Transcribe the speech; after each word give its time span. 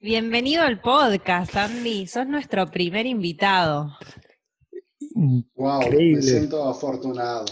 Bienvenido 0.00 0.62
al 0.62 0.80
podcast, 0.80 1.56
Andy. 1.56 2.06
Sos 2.06 2.26
nuestro 2.26 2.66
primer 2.66 3.06
invitado. 3.06 3.96
Wow, 5.56 5.80
me 5.80 5.86
Increíble. 5.86 6.22
siento 6.22 6.68
afortunado. 6.68 7.44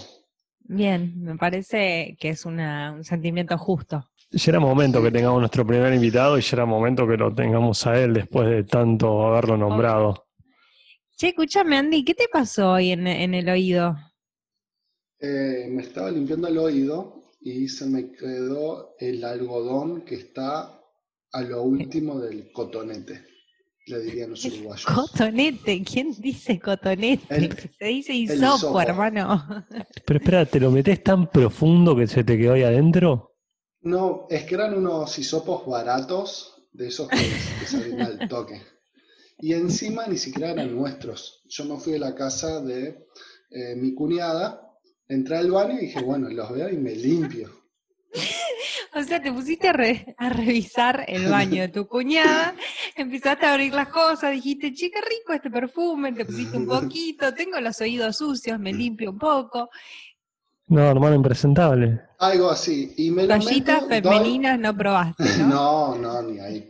Bien, 0.60 1.20
me 1.22 1.36
parece 1.36 2.16
que 2.20 2.30
es 2.30 2.44
una- 2.44 2.92
un 2.92 3.04
sentimiento 3.04 3.56
justo. 3.58 4.08
Ya 4.30 4.50
era 4.52 4.60
momento 4.60 5.02
que 5.02 5.10
tengamos 5.10 5.40
nuestro 5.40 5.66
primer 5.66 5.92
invitado 5.92 6.38
y 6.38 6.42
ya 6.42 6.56
era 6.56 6.66
momento 6.66 7.06
que 7.06 7.16
lo 7.16 7.34
tengamos 7.34 7.86
a 7.86 8.00
él 8.00 8.14
después 8.14 8.48
de 8.48 8.64
tanto 8.64 9.26
haberlo 9.26 9.56
nombrado. 9.56 10.26
Che, 11.16 11.28
escúchame, 11.28 11.76
Andy, 11.76 12.04
¿qué 12.04 12.14
te 12.14 12.28
pasó 12.30 12.72
hoy 12.72 12.90
en, 12.90 13.06
en 13.06 13.34
el 13.34 13.48
oído? 13.48 13.96
Eh, 15.18 15.66
me 15.70 15.82
estaba 15.82 16.10
limpiando 16.10 16.48
el 16.48 16.58
oído 16.58 17.30
y 17.40 17.68
se 17.68 17.86
me 17.86 18.12
quedó 18.12 18.94
el 18.98 19.24
algodón 19.24 20.02
que 20.02 20.16
está 20.16 20.80
a 21.36 21.42
lo 21.42 21.62
último 21.62 22.18
del 22.20 22.50
cotonete, 22.52 23.24
le 23.86 24.00
dirían 24.00 24.30
los 24.30 24.44
uruguayos. 24.46 24.86
Cotonete, 24.86 25.82
¿quién 25.84 26.14
dice 26.18 26.58
cotonete? 26.58 27.24
El- 27.34 27.52
Se 27.78 27.84
dice 27.86 28.14
hisopo, 28.14 28.56
hisopo. 28.56 28.80
hermano. 28.80 29.64
Pero 30.06 30.18
espera, 30.18 30.46
¿te 30.46 30.58
lo 30.60 30.70
metes 30.70 31.02
tan 31.02 31.30
profundo 31.30 31.94
que 31.94 32.06
se 32.06 32.24
te 32.24 32.38
quedó 32.38 32.54
ahí 32.54 32.62
adentro? 32.62 33.34
No, 33.82 34.26
es 34.30 34.44
que 34.44 34.54
eran 34.54 34.76
unos 34.76 35.18
hisopos 35.18 35.66
baratos, 35.66 36.52
de 36.72 36.88
esos 36.88 37.08
que, 37.08 37.16
que 37.60 37.66
salen 37.66 38.00
al 38.00 38.28
toque. 38.28 38.60
Y 39.38 39.52
encima 39.52 40.06
ni 40.06 40.16
siquiera 40.16 40.52
eran 40.52 40.74
nuestros. 40.74 41.42
Yo 41.48 41.64
me 41.66 41.78
fui 41.78 41.94
a 41.94 41.98
la 41.98 42.14
casa 42.14 42.60
de 42.62 43.06
eh, 43.50 43.74
mi 43.76 43.94
cuñada, 43.94 44.62
entré 45.08 45.36
al 45.36 45.50
baño 45.50 45.74
y 45.78 45.86
dije, 45.86 46.00
bueno, 46.02 46.28
los 46.30 46.50
veo 46.52 46.68
y 46.70 46.76
me 46.78 46.94
limpio. 46.96 47.50
O 48.98 49.02
sea, 49.02 49.20
te 49.20 49.30
pusiste 49.30 49.68
a, 49.68 49.72
re- 49.74 50.14
a 50.16 50.30
revisar 50.30 51.04
el 51.06 51.28
baño 51.30 51.60
de 51.62 51.68
tu 51.68 51.86
cuñada, 51.86 52.54
empezaste 52.96 53.44
a 53.44 53.52
abrir 53.52 53.74
las 53.74 53.88
cosas, 53.88 54.32
dijiste, 54.32 54.72
che, 54.72 54.90
qué 54.90 55.00
rico 55.02 55.34
este 55.34 55.50
perfume, 55.50 56.12
te 56.12 56.24
pusiste 56.24 56.56
un 56.56 56.66
poquito, 56.66 57.34
tengo 57.34 57.60
los 57.60 57.78
oídos 57.82 58.16
sucios, 58.16 58.58
me 58.58 58.72
limpio 58.72 59.10
un 59.10 59.18
poco. 59.18 59.68
No, 60.68 60.80
hermano, 60.90 61.14
impresentable. 61.14 62.00
Algo 62.18 62.50
así. 62.50 62.94
Y 62.96 63.10
me 63.10 63.24
lo 63.26 63.38
Toallitas 63.38 63.82
meto, 63.86 64.08
doy- 64.08 64.18
femeninas 64.18 64.58
no 64.58 64.74
probaste, 64.76 65.24
¿no? 65.40 65.46
No, 65.46 65.94
no, 65.98 66.22
ni 66.22 66.40
ahí. 66.40 66.66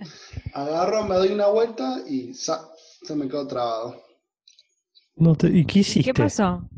Agarro, 0.52 1.04
me 1.04 1.14
doy 1.14 1.28
una 1.32 1.46
vuelta 1.46 2.00
y 2.08 2.34
sa- 2.34 2.68
se 3.02 3.14
me 3.14 3.28
quedó 3.28 3.46
trabado. 3.46 4.02
No 5.14 5.36
te- 5.36 5.48
¿Y 5.48 5.64
qué 5.64 5.78
hiciste? 5.78 6.12
¿Qué 6.12 6.22
pasó? 6.22 6.68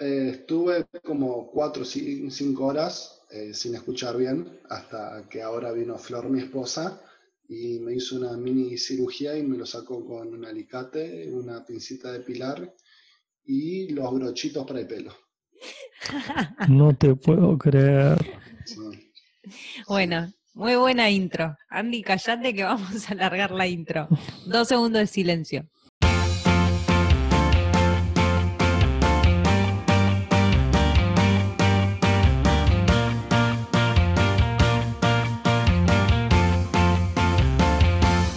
Eh, 0.00 0.30
estuve 0.40 0.86
como 1.04 1.48
cuatro 1.50 1.82
o 1.82 1.84
ci- 1.86 2.30
cinco 2.30 2.66
horas 2.66 3.15
eh, 3.30 3.52
sin 3.54 3.74
escuchar 3.74 4.16
bien, 4.16 4.60
hasta 4.68 5.28
que 5.28 5.42
ahora 5.42 5.72
vino 5.72 5.98
Flor, 5.98 6.28
mi 6.28 6.40
esposa, 6.40 7.02
y 7.48 7.78
me 7.80 7.94
hizo 7.94 8.16
una 8.16 8.36
mini 8.36 8.76
cirugía 8.76 9.36
y 9.36 9.42
me 9.42 9.56
lo 9.56 9.66
sacó 9.66 10.04
con 10.04 10.28
un 10.28 10.44
alicate, 10.44 11.30
una 11.32 11.64
pincita 11.64 12.12
de 12.12 12.20
pilar 12.20 12.74
y 13.44 13.88
los 13.90 14.12
brochitos 14.12 14.66
para 14.66 14.80
el 14.80 14.86
pelo. 14.86 15.14
No 16.68 16.94
te 16.94 17.14
puedo 17.14 17.56
creer. 17.56 18.18
Sí. 18.64 19.12
Bueno, 19.86 20.32
muy 20.54 20.74
buena 20.74 21.10
intro. 21.10 21.56
Andy, 21.68 22.02
callate 22.02 22.54
que 22.54 22.64
vamos 22.64 23.08
a 23.08 23.12
alargar 23.12 23.50
la 23.50 23.66
intro. 23.66 24.08
Dos 24.46 24.68
segundos 24.68 25.00
de 25.00 25.06
silencio. 25.06 25.68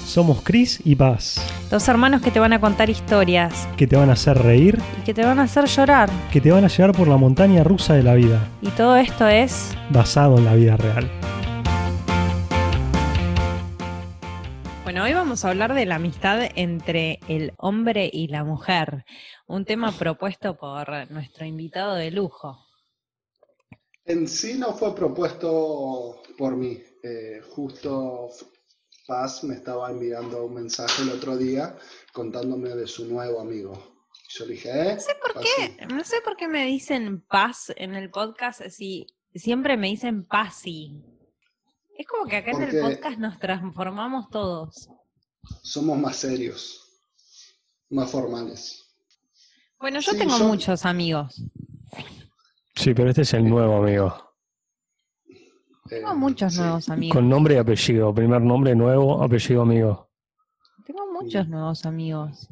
Somos 0.10 0.42
Chris 0.42 0.82
y 0.84 0.96
Paz, 0.96 1.40
Dos 1.70 1.88
hermanos 1.88 2.24
que 2.24 2.32
te 2.32 2.40
van 2.40 2.52
a 2.52 2.60
contar 2.60 2.90
historias 2.90 3.68
que 3.78 3.86
te 3.86 3.96
van 3.96 4.10
a 4.10 4.14
hacer 4.14 4.40
reír, 4.40 4.80
y 5.00 5.04
que 5.04 5.14
te 5.14 5.24
van 5.24 5.38
a 5.38 5.44
hacer 5.44 5.66
llorar. 5.66 6.10
que 6.34 6.42
te 6.42 6.50
van 6.50 6.66
a 6.66 6.68
llevar 6.68 6.98
por 6.98 7.08
la 7.08 7.16
montaña 7.18 7.64
rusa 7.64 7.94
de 7.94 8.02
la 8.02 8.16
vida, 8.16 8.50
Y 8.60 8.70
todo 8.70 8.96
esto 8.96 9.28
es... 9.28 9.72
basado 9.92 10.40
en 10.40 10.46
la 10.46 10.56
vida 10.56 10.78
real. 10.78 11.08
Bueno, 14.84 15.04
hoy 15.04 15.14
vamos 15.14 15.46
a 15.46 15.50
hablar 15.50 15.76
de 15.76 15.86
la 15.86 15.98
amistad 15.98 16.40
entre 16.56 17.20
el 17.28 17.54
hombre 17.58 18.10
y 18.12 18.30
la 18.30 18.44
mujer, 18.44 19.06
un 19.46 19.64
tema 19.64 19.92
propuesto 19.92 20.58
por 20.58 21.12
nuestro 21.12 21.46
invitado 21.46 21.94
de 21.94 22.10
lujo. 22.10 22.58
En 24.06 24.28
sí 24.28 24.58
no 24.58 24.74
fue 24.74 24.96
propuesto 24.96 26.24
por 26.36 26.56
mí. 26.56 26.80
Eh, 27.04 27.42
justo 27.56 28.30
Paz 29.10 29.44
me 29.44 29.56
estaba 29.56 29.90
enviando 29.90 30.46
un 30.46 30.54
mensaje 30.54 31.02
el 31.02 31.10
otro 31.10 31.36
día 31.36 31.76
contándome 32.14 32.70
de 32.70 32.86
su 32.86 33.06
nuevo 33.08 33.42
amigo. 33.42 33.74
Yo 34.30 34.46
le 34.46 34.54
dije, 34.54 34.70
¿eh? 34.70 34.94
No 34.94 35.00
sé 35.02 35.16
por 35.20 35.42
qué, 35.42 35.86
no 35.88 36.04
sé 36.04 36.22
por 36.24 36.38
qué 36.38 36.48
me 36.48 36.64
dicen 36.68 37.22
paz 37.22 37.74
en 37.76 37.96
el 37.96 38.12
podcast 38.12 38.62
si 38.70 39.08
siempre 39.34 39.78
me 39.78 39.88
dicen 39.88 40.26
pasi. 40.28 41.04
Es 41.98 42.06
como 42.06 42.28
que 42.30 42.36
acá 42.38 42.52
en 42.52 42.62
el 42.62 42.80
podcast 42.80 43.18
nos 43.18 43.40
transformamos 43.40 44.30
todos. 44.30 44.90
Somos 45.64 45.98
más 45.98 46.16
serios, 46.18 46.80
más 47.90 48.12
formales. 48.12 48.94
Bueno, 49.80 50.02
yo 50.02 50.12
Sí, 50.12 50.20
tengo 50.20 50.38
yo- 50.38 50.46
muchos 50.46 50.86
amigos. 50.86 51.42
Sí, 52.76 52.94
pero 52.94 53.10
este 53.10 53.24
es 53.24 53.34
el 53.34 53.50
nuevo 53.50 53.78
amigo. 53.84 54.29
Tengo 55.90 56.12
Eh, 56.12 56.16
muchos 56.16 56.54
sí. 56.54 56.60
nuevos 56.62 56.90
amigos. 56.90 57.16
Con 57.16 57.30
nombre 57.30 57.56
y 57.56 57.58
apellido. 57.58 58.14
Primer 58.14 58.42
nombre 58.42 58.76
nuevo, 58.76 59.24
apellido 59.24 59.62
amigo. 59.64 60.10
Tengo 60.86 61.12
muchos 61.12 61.48
nuevos 61.48 61.86
amigos. 61.86 62.48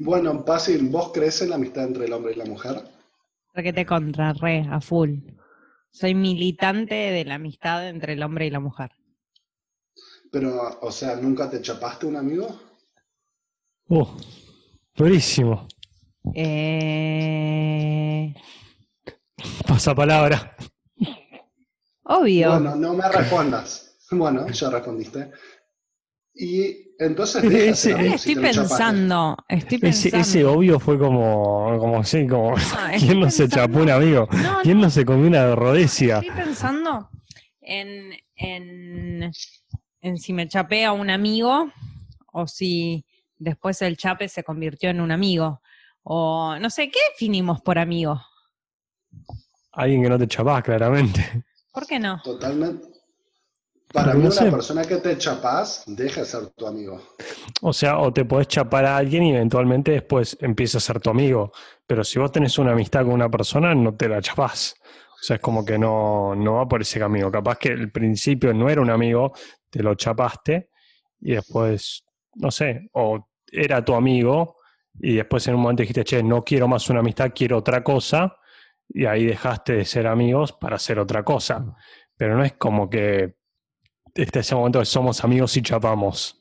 Bueno, 0.00 0.44
Paz, 0.44 0.70
¿vos 0.90 1.12
crees 1.12 1.40
en 1.42 1.50
la 1.50 1.56
amistad 1.56 1.84
entre 1.84 2.06
el 2.06 2.12
hombre 2.12 2.32
y 2.32 2.36
la 2.36 2.44
mujer? 2.44 2.82
Porque 3.54 3.72
te 3.72 3.86
contrarré 3.86 4.66
a 4.70 4.80
full. 4.80 5.18
Soy 5.90 6.14
militante 6.14 6.94
de 6.94 7.24
la 7.24 7.36
amistad 7.36 7.88
entre 7.88 8.12
el 8.14 8.22
hombre 8.22 8.46
y 8.46 8.50
la 8.50 8.60
mujer. 8.60 8.90
Pero, 10.30 10.78
o 10.80 10.90
sea, 10.92 11.16
¿nunca 11.16 11.48
te 11.50 11.60
chapaste 11.62 12.06
un 12.06 12.16
amigo? 12.16 12.60
Uh, 13.88 14.06
durísimo. 14.94 15.66
Eh, 16.34 18.34
Pasa 19.66 19.94
palabra. 19.94 20.54
Obvio. 22.08 22.50
Bueno, 22.50 22.74
no 22.76 22.94
me 22.94 23.08
respondas. 23.08 23.84
Bueno, 24.10 24.48
ya 24.48 24.70
respondiste. 24.70 25.30
Y 26.34 26.94
entonces 26.98 27.44
Ese- 27.44 27.90
estoy 28.14 28.36
pensando, 28.36 29.36
estoy 29.48 29.76
Ese, 29.82 30.10
pensando. 30.10 30.18
ese 30.18 30.44
obvio 30.46 30.80
fue 30.80 30.98
como, 30.98 31.76
como 31.78 31.98
así, 31.98 32.26
como, 32.26 32.54
Ah, 32.74 32.92
¿quién 32.98 33.20
no 33.20 33.30
se 33.30 33.42
pensando- 33.44 33.56
chapó 33.56 33.82
un 33.82 33.90
amigo? 33.90 34.26
No, 34.32 34.58
¿Quién 34.62 34.78
no, 34.78 34.84
no 34.84 34.90
se 34.90 35.04
comió 35.04 35.26
una 35.26 35.54
rodecia? 35.54 36.20
estoy 36.20 36.30
pensando 36.30 37.10
en, 37.60 38.12
en, 38.36 39.30
en 40.00 40.16
si 40.18 40.32
me 40.32 40.48
chapé 40.48 40.86
a 40.86 40.92
un 40.92 41.10
amigo 41.10 41.70
o 42.32 42.46
si 42.46 43.04
después 43.36 43.82
el 43.82 43.98
chape 43.98 44.26
se 44.28 44.42
convirtió 44.42 44.88
en 44.88 45.02
un 45.02 45.10
amigo. 45.10 45.60
O 46.02 46.56
no 46.58 46.70
sé, 46.70 46.88
¿qué 46.90 46.98
definimos 47.12 47.60
por 47.60 47.78
amigo? 47.78 48.22
Alguien 49.72 50.02
que 50.02 50.08
no 50.08 50.18
te 50.18 50.26
chapás, 50.26 50.62
claramente. 50.62 51.44
¿Por 51.78 51.86
qué 51.86 52.00
no? 52.00 52.20
Totalmente. 52.24 52.88
Para 53.92 54.12
mí, 54.14 54.26
una 54.26 54.50
persona 54.50 54.84
que 54.84 54.96
te 54.96 55.16
chapás 55.16 55.84
deja 55.86 56.22
de 56.22 56.26
ser 56.26 56.48
tu 56.48 56.66
amigo. 56.66 57.00
O 57.62 57.72
sea, 57.72 58.00
o 58.00 58.12
te 58.12 58.24
podés 58.24 58.48
chapar 58.48 58.84
a 58.84 58.96
alguien 58.96 59.22
y 59.22 59.30
eventualmente 59.30 59.92
después 59.92 60.36
empieza 60.40 60.78
a 60.78 60.80
ser 60.80 60.98
tu 60.98 61.08
amigo. 61.10 61.52
Pero 61.86 62.02
si 62.02 62.18
vos 62.18 62.32
tenés 62.32 62.58
una 62.58 62.72
amistad 62.72 63.02
con 63.04 63.12
una 63.12 63.30
persona, 63.30 63.76
no 63.76 63.94
te 63.94 64.08
la 64.08 64.20
chapás. 64.20 64.74
O 65.12 65.22
sea, 65.22 65.36
es 65.36 65.40
como 65.40 65.64
que 65.64 65.78
no, 65.78 66.34
no 66.34 66.54
va 66.54 66.66
por 66.66 66.82
ese 66.82 66.98
camino. 66.98 67.30
Capaz 67.30 67.58
que 67.58 67.68
el 67.68 67.92
principio 67.92 68.52
no 68.52 68.68
era 68.68 68.80
un 68.80 68.90
amigo, 68.90 69.32
te 69.70 69.80
lo 69.80 69.94
chapaste 69.94 70.70
y 71.20 71.34
después, 71.34 72.04
no 72.34 72.50
sé, 72.50 72.88
o 72.94 73.28
era 73.52 73.84
tu 73.84 73.94
amigo 73.94 74.56
y 74.98 75.14
después 75.14 75.46
en 75.46 75.54
un 75.54 75.60
momento 75.60 75.82
dijiste, 75.82 76.02
che, 76.02 76.22
no 76.24 76.42
quiero 76.42 76.66
más 76.66 76.90
una 76.90 77.00
amistad, 77.00 77.30
quiero 77.32 77.58
otra 77.58 77.84
cosa. 77.84 78.36
Y 78.88 79.04
ahí 79.06 79.26
dejaste 79.26 79.74
de 79.74 79.84
ser 79.84 80.06
amigos 80.06 80.52
para 80.52 80.76
hacer 80.76 80.98
otra 80.98 81.22
cosa. 81.24 81.74
Pero 82.16 82.36
no 82.36 82.44
es 82.44 82.54
como 82.54 82.88
que 82.88 83.36
este 84.14 84.40
ese 84.40 84.54
momento 84.54 84.78
que 84.80 84.86
somos 84.86 85.22
amigos 85.24 85.56
y 85.56 85.62
chapamos. 85.62 86.40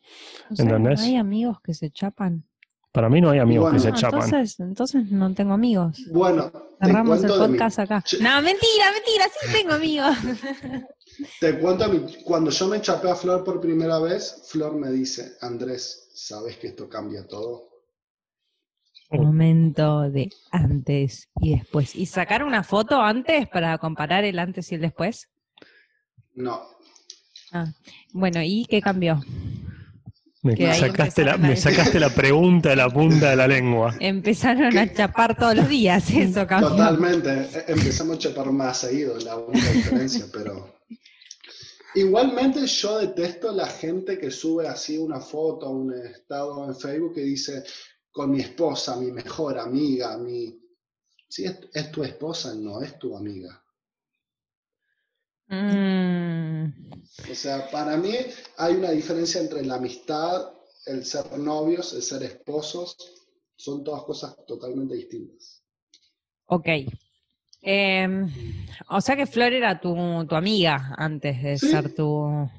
No 0.49 0.55
sé, 0.55 0.61
¿Entendés? 0.63 1.01
¿Hay 1.01 1.15
amigos 1.17 1.57
que 1.61 1.73
se 1.73 1.91
chapan? 1.91 2.47
Para 2.91 3.09
mí 3.09 3.21
no 3.21 3.29
hay 3.29 3.39
amigos 3.39 3.63
Bueno. 3.65 3.75
que 3.77 3.81
se 3.83 3.91
No, 3.91 3.97
chapan. 3.97 4.23
entonces, 4.23 4.59
entonces 4.59 5.11
no 5.11 5.33
tengo 5.35 5.53
amigos. 5.53 6.03
Bueno, 6.11 6.51
Cerramos 6.81 7.23
el 7.23 7.31
mi- 7.31 7.37
podcast 7.37 7.79
acá. 7.79 8.03
No, 8.21 8.41
mentira, 8.41 8.91
mentira, 8.93 9.25
sí 9.39 9.51
tengo 9.53 9.73
amigos. 9.73 10.15
te 11.39 11.59
cuento 11.59 11.87
mi- 11.89 12.23
cuando 12.23 12.49
yo 12.49 12.67
me 12.67 12.81
chapé 12.81 13.09
a 13.11 13.15
Flor 13.15 13.43
por 13.43 13.59
primera 13.59 13.99
vez, 13.99 14.43
Flor 14.49 14.75
me 14.75 14.89
dice, 14.89 15.33
Andrés, 15.41 16.09
¿sabes 16.15 16.57
que 16.57 16.67
esto 16.67 16.89
cambia 16.89 17.27
todo? 17.27 17.66
Momento 19.09 20.09
de 20.09 20.29
antes 20.51 21.29
y 21.41 21.55
después. 21.55 21.95
¿Y 21.95 22.05
sacar 22.07 22.43
una 22.43 22.63
foto 22.63 23.01
antes 23.01 23.47
para 23.47 23.77
comparar 23.77 24.25
el 24.25 24.37
antes 24.39 24.71
y 24.71 24.75
el 24.75 24.81
después? 24.81 25.29
No, 26.35 26.61
Ah, 27.53 27.65
bueno, 28.11 28.41
¿y 28.43 28.65
qué 28.65 28.81
cambió? 28.81 29.21
Me 30.43 30.73
sacaste, 30.75 31.23
la, 31.23 31.37
me 31.37 31.55
sacaste 31.55 31.99
la 31.99 32.09
pregunta 32.09 32.69
de 32.69 32.75
la 32.75 32.89
punta 32.89 33.29
de 33.29 33.35
la 33.37 33.47
lengua. 33.47 33.95
Empezaron 33.99 34.77
a 34.77 34.93
chapar 34.93 35.35
todos 35.37 35.55
los 35.55 35.69
días, 35.69 36.09
eso 36.11 36.45
cambió. 36.45 36.69
Totalmente. 36.69 37.29
E- 37.31 37.65
Empezamos 37.69 38.17
a 38.17 38.19
chapar 38.19 38.51
más 38.51 38.79
seguido, 38.79 39.17
la 39.19 39.37
única 39.37 39.71
diferencia, 39.71 40.25
pero. 40.33 40.75
Igualmente 41.95 42.65
yo 42.67 42.99
detesto 42.99 43.51
la 43.53 43.65
gente 43.65 44.19
que 44.19 44.29
sube 44.29 44.67
así 44.67 44.97
una 44.97 45.19
foto, 45.19 45.69
un 45.69 45.93
estado 45.93 46.67
en 46.67 46.75
Facebook 46.75 47.15
que 47.15 47.21
dice 47.21 47.63
con 48.17 48.31
mi 48.31 48.39
esposa, 48.41 48.95
mi 48.97 49.11
mejor 49.11 49.59
amiga, 49.59 50.17
mi. 50.17 50.59
Si 51.29 51.45
es, 51.45 51.55
es 51.73 51.91
tu 51.91 52.03
esposa, 52.03 52.55
no 52.55 52.81
es 52.81 52.97
tu 52.97 53.15
amiga. 53.15 53.63
Mm, 55.49 56.65
O 57.31 57.35
sea, 57.35 57.69
para 57.71 57.95
mí 57.97 58.13
hay 58.57 58.73
una 58.75 58.91
diferencia 58.91 59.39
entre 59.41 59.63
la 59.65 59.75
amistad, 59.75 60.51
el 60.85 61.05
ser 61.05 61.37
novios, 61.37 61.93
el 61.93 62.01
ser 62.01 62.23
esposos. 62.23 62.95
Son 63.55 63.83
todas 63.83 64.03
cosas 64.03 64.35
totalmente 64.47 64.95
distintas. 64.95 65.63
ok. 66.47 66.67
Em, 67.61 68.29
o 68.89 69.01
sea 69.01 69.15
que 69.15 69.25
Flor 69.25 69.51
era 69.53 69.79
tu, 69.79 69.93
tu 70.27 70.35
amiga 70.35 70.93
antes 70.97 71.41
de 71.43 71.57
Sí. 71.57 71.67
ser 71.69 71.93
tu, 71.93 72.49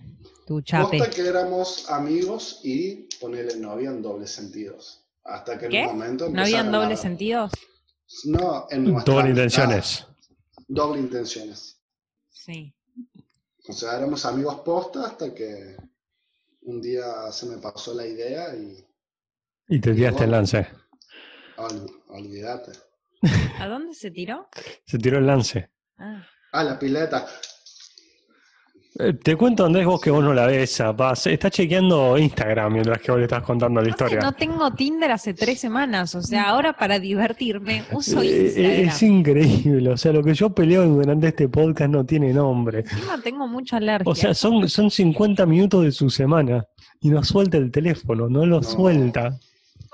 tu 0.47 0.61
chape. 0.63 0.99
Posta 0.99 1.11
que 1.15 1.27
éramos 1.27 1.89
amigos 1.91 2.61
y 2.65 3.09
ponerle 3.21 3.57
novia 3.57 3.91
en 3.91 4.03
dobles 4.03 4.31
sentidos. 4.31 5.08
Hasta 5.29 5.59
que 5.59 5.69
¿Qué? 5.69 5.81
en 5.83 5.89
un 5.91 5.99
momento 5.99 6.29
¿No 6.31 6.43
habían 6.43 6.75
a- 6.75 6.79
dobles 6.79 7.01
sentidos? 7.01 7.53
No, 8.25 8.67
en 8.71 8.85
nuestra 8.85 9.13
Doble 9.15 9.31
amistad, 9.31 9.45
intenciones. 9.65 10.07
Doble 10.67 11.01
intenciones. 11.01 11.81
Sí. 12.31 12.75
O 13.69 13.73
sea, 13.73 13.97
éramos 13.99 14.25
amigos 14.25 14.61
posta 14.65 15.05
hasta 15.07 15.35
que 15.35 15.77
un 16.63 16.81
día 16.81 17.31
se 17.31 17.47
me 17.47 17.59
pasó 17.59 17.93
la 17.95 18.07
idea 18.07 18.55
y 18.57 18.83
Y 19.69 19.81
te 19.81 19.93
tiraste 19.95 20.25
el 20.25 20.31
lance. 20.31 20.67
ol- 21.59 22.03
olvídate. 22.09 22.73
¿A 23.59 23.69
dónde 23.69 23.93
se 23.95 24.11
tiró? 24.11 24.49
Se 24.87 24.97
tiró 24.99 25.19
el 25.19 25.27
lance. 25.27 25.71
Ah. 25.99 26.27
Ah, 26.53 26.65
la 26.65 26.79
pileta. 26.79 27.27
Eh, 29.00 29.12
Te 29.12 29.37
cuento, 29.37 29.65
Andrés, 29.65 29.87
vos 29.87 30.00
que 30.00 30.11
vos 30.11 30.25
no 30.25 30.35
la 30.35 30.47
ves, 30.47 30.83
paz. 30.97 31.29
Está 31.29 31.50
chequeando 31.50 32.19
Instagram 32.19 32.73
mientras 32.73 33.00
que 33.00 33.12
vos 33.12 33.19
le 33.19 33.27
estás 33.27 33.43
contando 33.45 33.81
la 33.81 33.87
No 33.89 33.97
sé, 33.97 34.05
historia. 34.05 34.21
no 34.21 34.33
tengo 34.33 34.73
Tinder 34.73 35.12
hace 35.12 35.35
tres 35.35 35.61
semanas, 35.61 36.15
o 36.17 36.23
sea, 36.23 36.49
ahora 36.49 36.73
para 36.73 36.99
divertirme 36.99 37.85
uso 37.93 38.21
Eh, 38.23 38.27
eh, 38.27 38.43
Instagram. 38.47 38.89
es 38.89 39.03
increíble. 39.05 39.91
O 39.91 39.97
sea, 39.97 40.12
lo 40.12 40.23
que 40.25 40.35
yo 40.35 40.50
peleo 40.50 40.85
durante 40.85 41.29
este 41.29 41.49
podcast 41.49 41.91
no 41.93 42.05
tiene 42.05 42.33
nombre. 42.33 42.81
Encima 42.81 43.21
tengo 43.23 43.47
mucha 43.47 43.77
alergia. 43.77 44.11
O 44.11 44.15
sea, 44.17 44.35
son, 44.35 44.69
son 44.69 44.91
50 44.91 45.47
minutos 45.47 45.85
de 45.85 45.93
su 45.93 46.11
semana 46.11 46.65
y 47.00 47.11
no 47.11 47.23
suelta 47.23 47.56
el 47.56 47.71
teléfono, 47.71 48.29
no 48.29 48.45
lo 48.47 48.56
No. 48.61 48.62
suelta. 48.65 49.39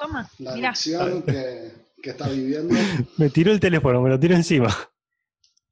Toma, 0.00 0.28
La 0.38 0.52
adicción 0.52 1.22
que, 1.22 1.72
que 2.02 2.10
está 2.10 2.28
viviendo. 2.30 2.74
Me 3.18 3.28
tiró 3.28 3.52
el 3.52 3.60
teléfono, 3.60 4.00
me 4.00 4.08
lo 4.08 4.18
tiró 4.18 4.34
encima. 4.34 4.74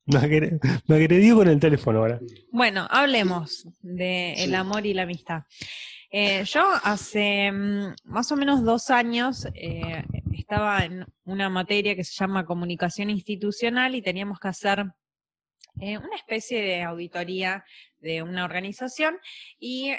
Me, 0.07 0.19
agre- 0.19 0.59
me 0.89 0.97
agredió 0.97 1.37
con 1.37 1.49
el 1.49 1.61
teléfono 1.61 2.01
ahora. 2.01 2.21
Bueno, 2.51 2.87
hablemos 2.91 3.69
de 3.81 4.33
el 4.35 4.51
Sí. 4.51 4.55
amor 4.55 4.85
y 4.87 4.95
la 4.95 5.03
amistad. 5.03 5.43
Eh, 6.11 6.45
yo 6.45 6.63
hace 6.85 7.51
mm, 7.53 7.95
más 8.05 8.31
o 8.33 8.37
menos 8.37 8.63
dos 8.65 8.91
años 8.91 9.47
eh, 9.55 10.03
estaba 10.33 10.85
en 10.85 11.07
una 11.25 11.49
materia 11.49 11.95
que 11.97 12.05
se 12.05 12.15
llama 12.15 12.45
comunicación 12.45 13.09
institucional 13.11 13.95
y 13.95 14.03
teníamos 14.03 14.39
que 14.39 14.49
hacer 14.49 14.85
eh, 15.81 15.97
una 15.97 16.17
especie 16.17 16.61
de 16.61 16.83
auditoría 16.83 17.65
de 18.01 18.23
una 18.23 18.45
organización 18.45 19.17
y 19.59 19.93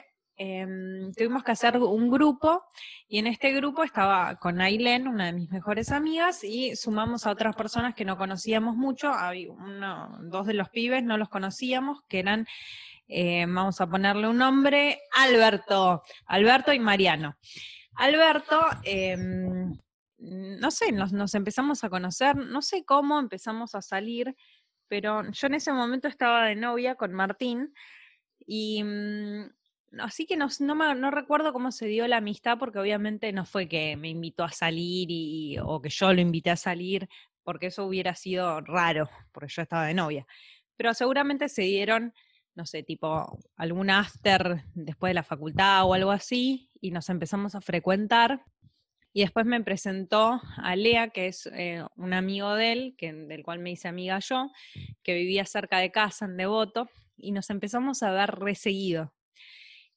em, 0.44 1.12
tuvimos 1.14 1.44
que 1.44 1.52
hacer 1.52 1.78
un 1.78 2.10
grupo 2.10 2.64
y 3.08 3.20
en 3.20 3.28
este 3.28 3.54
grupo 3.54 3.84
estaba 3.84 4.36
con 4.36 4.60
Ailén, 4.60 5.08
una 5.08 5.28
de 5.28 5.34
mis 5.34 5.50
mejores 5.50 5.92
amigas, 5.92 6.44
y 6.44 6.76
sumamos 6.76 7.26
a 7.26 7.32
otras 7.32 7.56
personas 7.56 7.96
que 7.96 8.04
no 8.04 8.18
conocíamos 8.18 8.76
mucho. 8.76 9.12
Uno, 9.50 10.18
dos 10.24 10.46
de 10.48 10.54
los 10.54 10.70
pibes 10.70 11.04
no 11.04 11.18
los 11.18 11.30
conocíamos, 11.30 12.02
que 12.10 12.20
eran, 12.20 12.46
eh, 13.08 13.46
vamos 13.48 13.80
a 13.80 13.88
ponerle 13.88 14.28
un 14.28 14.38
nombre, 14.38 15.00
Alberto, 15.14 16.04
Alberto 16.26 16.74
y 16.74 16.80
Mariano. 16.80 17.38
Alberto, 17.96 18.60
em, 18.84 19.72
no 20.18 20.72
sé, 20.72 20.92
nos, 20.92 21.14
nos 21.14 21.36
empezamos 21.36 21.84
a 21.84 21.90
conocer, 21.90 22.36
no 22.36 22.62
sé 22.62 22.84
cómo 22.86 23.20
empezamos 23.20 23.76
a 23.76 23.82
salir, 23.82 24.36
pero 24.88 25.24
yo 25.32 25.48
en 25.48 25.54
ese 25.54 25.72
momento 25.72 26.08
estaba 26.08 26.46
de 26.46 26.56
novia 26.56 26.96
con 26.96 27.14
Martín 27.14 27.74
y 28.46 28.84
mm, 28.84 29.50
así 30.00 30.26
que 30.26 30.38
no, 30.38 30.48
no, 30.60 31.12
recuerdo 31.12 31.54
cómo 31.54 31.72
se 31.72 31.88
dio 31.88 32.08
la 32.08 32.18
amistad 32.18 32.58
porque 32.58 32.80
obviamente 32.80 33.32
no 33.32 33.46
fue 33.46 33.68
que 33.68 33.96
me 33.96 34.10
invitó 34.10 34.44
a 34.44 34.52
salir 34.52 35.60
o 35.64 35.82
que 35.82 35.90
yo 35.90 36.14
lo 36.14 36.22
invité 36.22 36.52
a 36.52 36.56
salir 36.56 37.08
porque 37.44 37.68
eso 37.68 37.86
hubiera 37.86 38.16
sido 38.16 38.62
raro 38.62 39.10
porque 39.32 39.54
yo 39.54 39.62
estaba 39.62 39.88
de 39.88 39.94
novia. 39.94 40.26
Pero 40.78 40.94
seguramente 40.94 41.50
se 41.50 41.64
dieron, 41.64 42.14
no 42.56 42.66
sé, 42.66 42.84
tipo 42.84 43.38
algún 43.56 43.90
after 43.90 44.64
después 44.74 45.12
de 45.12 45.16
la 45.16 45.24
facultad 45.24 45.86
o 45.86 45.94
algo 45.94 46.12
así 46.12 46.70
y 46.82 46.92
nos 46.92 47.10
empezamos 47.10 47.56
a 47.56 47.62
frecuentar. 47.62 48.44
Y 49.16 49.22
después 49.22 49.46
me 49.46 49.62
presentó 49.62 50.42
a 50.58 50.76
Lea, 50.76 51.10
que 51.10 51.28
es 51.28 51.48
eh, 51.54 51.86
un 51.98 52.14
amigo 52.14 52.56
de 52.56 52.72
él, 52.72 52.96
que, 52.98 53.14
del 53.14 53.44
cual 53.44 53.60
me 53.60 53.70
hice 53.70 53.88
amiga 53.88 54.18
yo, 54.18 54.52
que 55.04 55.14
vivía 55.14 55.46
cerca 55.46 55.78
de 55.78 55.92
casa 55.92 56.26
en 56.26 56.36
Devoto, 56.36 56.90
y 57.16 57.32
nos 57.32 57.52
empezamos 57.52 58.02
a 58.02 58.12
ver 58.12 58.32
reseguido. 58.32 59.14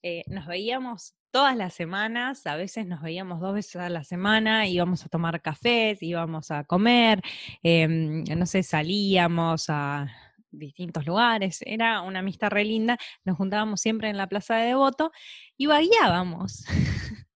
Eh, 0.08 0.22
nos 0.28 0.46
veíamos 0.46 1.16
todas 1.32 1.56
las 1.56 1.74
semanas, 1.74 2.46
a 2.46 2.54
veces 2.54 2.86
nos 2.86 3.02
veíamos 3.02 3.40
dos 3.40 3.52
veces 3.52 3.74
a 3.74 3.88
la 3.88 4.04
semana, 4.04 4.68
íbamos 4.68 5.04
a 5.04 5.08
tomar 5.08 5.42
cafés, 5.42 6.00
íbamos 6.00 6.52
a 6.52 6.62
comer, 6.62 7.20
em, 7.64 8.22
no 8.22 8.46
sé, 8.46 8.62
salíamos 8.62 9.64
a 9.68 10.06
distintos 10.52 11.04
lugares, 11.06 11.58
era 11.66 12.02
una 12.02 12.20
amistad 12.20 12.50
re 12.50 12.64
linda, 12.64 12.96
nos 13.24 13.36
juntábamos 13.36 13.80
siempre 13.80 14.08
en 14.08 14.16
la 14.16 14.28
plaza 14.28 14.54
de 14.58 14.66
Devoto 14.66 15.10
y 15.56 15.66
vagueábamos. 15.66 16.64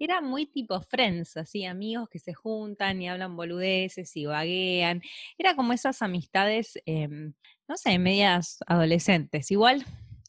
Era 0.00 0.20
muy 0.20 0.46
tipo 0.46 0.80
friends, 0.80 1.36
así, 1.36 1.66
amigos 1.66 2.08
que 2.08 2.18
se 2.18 2.34
juntan 2.34 3.00
y 3.00 3.08
hablan 3.08 3.36
boludeces 3.36 4.16
y 4.16 4.26
vaguean. 4.26 5.02
Era 5.36 5.54
como 5.54 5.72
esas 5.72 6.02
amistades, 6.02 6.80
em, 6.84 7.34
no 7.68 7.76
sé, 7.76 7.96
medias 8.00 8.58
adolescentes. 8.66 9.50
Igual, 9.52 9.84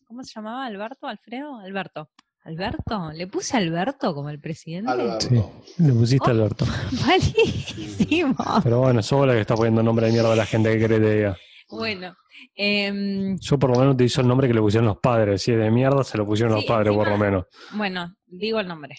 ¿cómo 0.10 0.24
se 0.24 0.34
llamaba? 0.36 0.66
¿Alberto? 0.66 1.06
¿Alfredo? 1.08 1.60
Alberto. 1.60 2.10
¿Alberto? 2.44 3.12
¿Le 3.14 3.28
puse 3.28 3.58
Alberto 3.58 4.14
como 4.16 4.30
el 4.32 4.40
presidente? 4.40 4.90
Alberto. 4.90 5.28
Sí. 5.28 5.84
Le 5.84 5.94
pusiste 5.94 6.28
Oh. 6.30 6.32
Alberto. 6.32 6.66
Malísimo. 7.06 8.36
Pero 8.64 8.80
bueno, 8.80 9.04
sos 9.04 9.20
vos 9.20 9.28
la 9.28 9.34
que 9.34 9.42
está 9.42 9.56
poniendo 9.56 9.84
nombre 9.84 10.08
de 10.08 10.14
mierda 10.14 10.34
a 10.34 10.36
la 10.36 10.46
gente 10.48 10.72
que 10.78 10.84
cree 10.86 11.00
que 11.00 11.10
diga. 11.16 11.38
Bueno, 11.70 12.16
em, 12.56 13.38
Yo 13.40 13.60
por 13.60 13.70
lo 13.72 13.80
menos 13.80 13.96
te 13.96 14.06
hizo 14.06 14.22
el 14.22 14.28
nombre 14.28 14.48
que 14.48 14.56
le 14.56 14.62
pusieron 14.62 14.88
los 14.88 14.98
padres. 14.98 15.44
Si 15.44 15.52
es 15.52 15.60
de 15.60 15.70
mierda, 15.70 16.04
se 16.04 16.18
lo 16.18 16.26
pusieron 16.26 16.56
los 16.56 16.66
padres, 16.66 16.92
por 16.96 17.08
lo 17.08 17.18
menos. 17.18 17.46
bueno, 17.74 18.16
digo 18.26 18.60
el 18.60 18.68
nombre. 18.68 18.96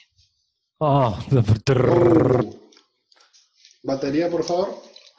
Uh. 0.78 1.10
Batería, 3.82 4.30
por 4.30 4.44
favor. 4.44 4.68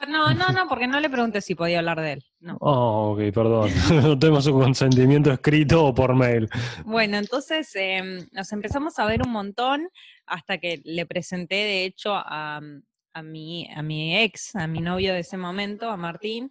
No, 0.08 0.34
no, 0.34 0.48
no, 0.48 0.68
porque 0.68 0.86
no 0.86 1.00
le 1.00 1.08
pregunté 1.08 1.40
si 1.40 1.54
podía 1.54 1.78
hablar 1.78 2.00
de 2.00 2.12
él. 2.14 2.24
No. 2.40 2.56
Oh, 2.60 3.12
ok, 3.12 3.32
perdón. 3.32 3.70
no 4.02 4.18
tenemos 4.18 4.44
su 4.44 4.52
consentimiento 4.52 5.32
escrito 5.32 5.84
o 5.84 5.94
por 5.94 6.14
mail. 6.14 6.48
Bueno, 6.84 7.18
entonces 7.18 7.70
em, 7.76 8.26
nos 8.32 8.52
empezamos 8.52 8.98
a 8.98 9.06
ver 9.06 9.22
un 9.24 9.32
montón 9.32 9.88
hasta 10.26 10.58
que 10.58 10.80
le 10.84 11.06
presenté, 11.06 11.54
de 11.54 11.84
hecho, 11.84 12.14
a, 12.14 12.60
a, 13.12 13.22
mi, 13.22 13.68
a 13.74 13.82
mi 13.82 14.18
ex, 14.18 14.56
a 14.56 14.66
mi 14.66 14.80
novio 14.80 15.12
de 15.12 15.20
ese 15.20 15.36
momento, 15.36 15.88
a 15.88 15.96
Martín. 15.96 16.50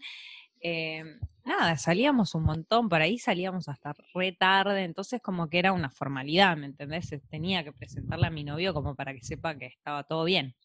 Em, 0.61 1.19
nada, 1.43 1.75
salíamos 1.77 2.35
un 2.35 2.43
montón, 2.43 2.87
por 2.87 3.01
ahí 3.01 3.17
salíamos 3.17 3.67
hasta 3.67 3.93
re 4.13 4.31
tarde, 4.31 4.83
entonces 4.83 5.21
como 5.21 5.49
que 5.49 5.59
era 5.59 5.73
una 5.73 5.89
formalidad, 5.89 6.55
¿me 6.55 6.67
entendés? 6.67 7.09
Tenía 7.29 7.63
que 7.63 7.73
presentarle 7.73 8.27
a 8.27 8.31
mi 8.31 8.43
novio 8.43 8.73
como 8.73 8.95
para 8.95 9.13
que 9.13 9.23
sepa 9.23 9.57
que 9.57 9.65
estaba 9.65 10.03
todo 10.03 10.23
bien. 10.23 10.55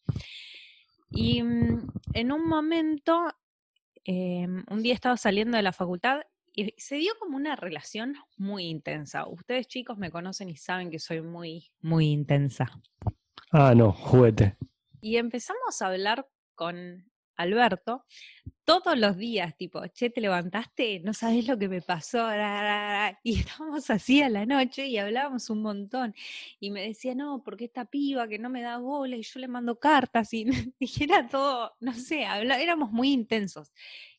Y 1.09 1.41
mm, 1.43 1.87
en 2.13 2.31
un 2.31 2.47
momento, 2.47 3.27
em, 4.03 4.63
un 4.69 4.81
día 4.81 4.93
estaba 4.93 5.17
saliendo 5.17 5.57
de 5.57 5.63
la 5.63 5.73
facultad 5.73 6.21
y 6.53 6.73
se 6.77 6.95
dio 6.95 7.13
como 7.19 7.37
una 7.37 7.55
relación 7.55 8.15
muy 8.35 8.65
intensa. 8.65 9.27
Ustedes 9.27 9.67
chicos 9.67 9.97
me 9.97 10.11
conocen 10.11 10.49
y 10.49 10.57
saben 10.57 10.89
que 10.89 10.99
soy 10.99 11.21
muy, 11.21 11.71
muy 11.81 12.07
intensa. 12.07 12.81
Ah, 13.51 13.73
no, 13.75 13.91
juguete. 13.91 14.57
Y 14.99 15.17
empezamos 15.17 15.81
a 15.81 15.87
hablar 15.87 16.27
con 16.55 17.11
Alberto 17.37 18.05
todos 18.65 18.97
los 18.97 19.17
días, 19.17 19.55
tipo, 19.57 19.81
che, 19.87 20.09
te 20.09 20.19
levantaste, 20.21 20.99
no 20.99 21.13
sabes 21.13 21.47
lo 21.47 21.57
que 21.57 21.69
me 21.69 21.81
pasó, 21.81 22.19
ra, 22.27 22.61
ra, 22.61 23.11
ra", 23.11 23.19
y 23.23 23.35
estábamos 23.59 23.89
así 23.89 24.21
a 24.21 24.29
la 24.29 24.45
noche 24.45 24.87
y 24.87 24.97
hablábamos 24.97 25.49
un 25.49 25.61
montón. 25.61 26.13
Y 26.59 26.71
me 26.71 26.81
decía, 26.87 27.15
no, 27.15 27.41
porque 27.43 27.65
esta 27.65 27.85
piba 27.85 28.27
que 28.27 28.39
no 28.39 28.49
me 28.49 28.61
da 28.61 28.77
bola 28.79 29.15
y 29.15 29.23
yo 29.23 29.39
le 29.39 29.47
mando 29.47 29.79
cartas 29.79 30.33
y, 30.33 30.45
y 30.79 31.03
era 31.03 31.27
todo, 31.29 31.73
no 31.79 31.93
sé, 31.93 32.23
éramos 32.23 32.91
muy 32.91 33.11
intensos. 33.13 33.71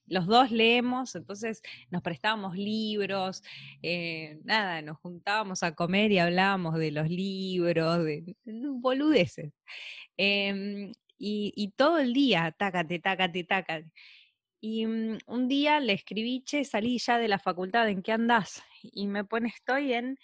los 0.07 0.27
dos 0.27 0.51
leemos, 0.51 1.15
entonces 1.15 1.63
nos 1.91 2.03
prestábamos 2.03 2.57
libros, 2.57 3.43
eh, 3.83 4.39
nada, 4.45 4.81
nos 4.83 4.99
juntábamos 4.99 5.63
a 5.63 5.75
comer 5.75 6.13
y 6.13 6.19
hablábamos 6.19 6.79
de 6.79 6.91
los 6.93 7.09
libros, 7.11 8.05
de, 8.05 8.37
boludeces. 8.47 9.53
Em, 10.17 10.93
y, 11.19 11.73
todo 11.77 11.99
el 11.99 12.13
día, 12.13 12.55
tácate, 12.57 12.99
tácate, 12.99 13.45
tácate. 13.45 13.91
Y 14.61 14.87
mm, 14.87 15.19
un 15.27 15.49
día 15.49 15.81
le 15.81 15.93
escribí, 15.93 16.43
che, 16.45 16.65
salí 16.65 16.99
ya 16.99 17.19
de 17.19 17.29
la 17.29 17.39
facultad, 17.39 17.89
¿en 17.89 18.03
qué 18.03 18.13
andás? 18.13 18.63
Y 18.83 19.07
me 19.07 19.25
pone, 19.25 19.49
estoy 19.49 19.93
en 19.93 20.19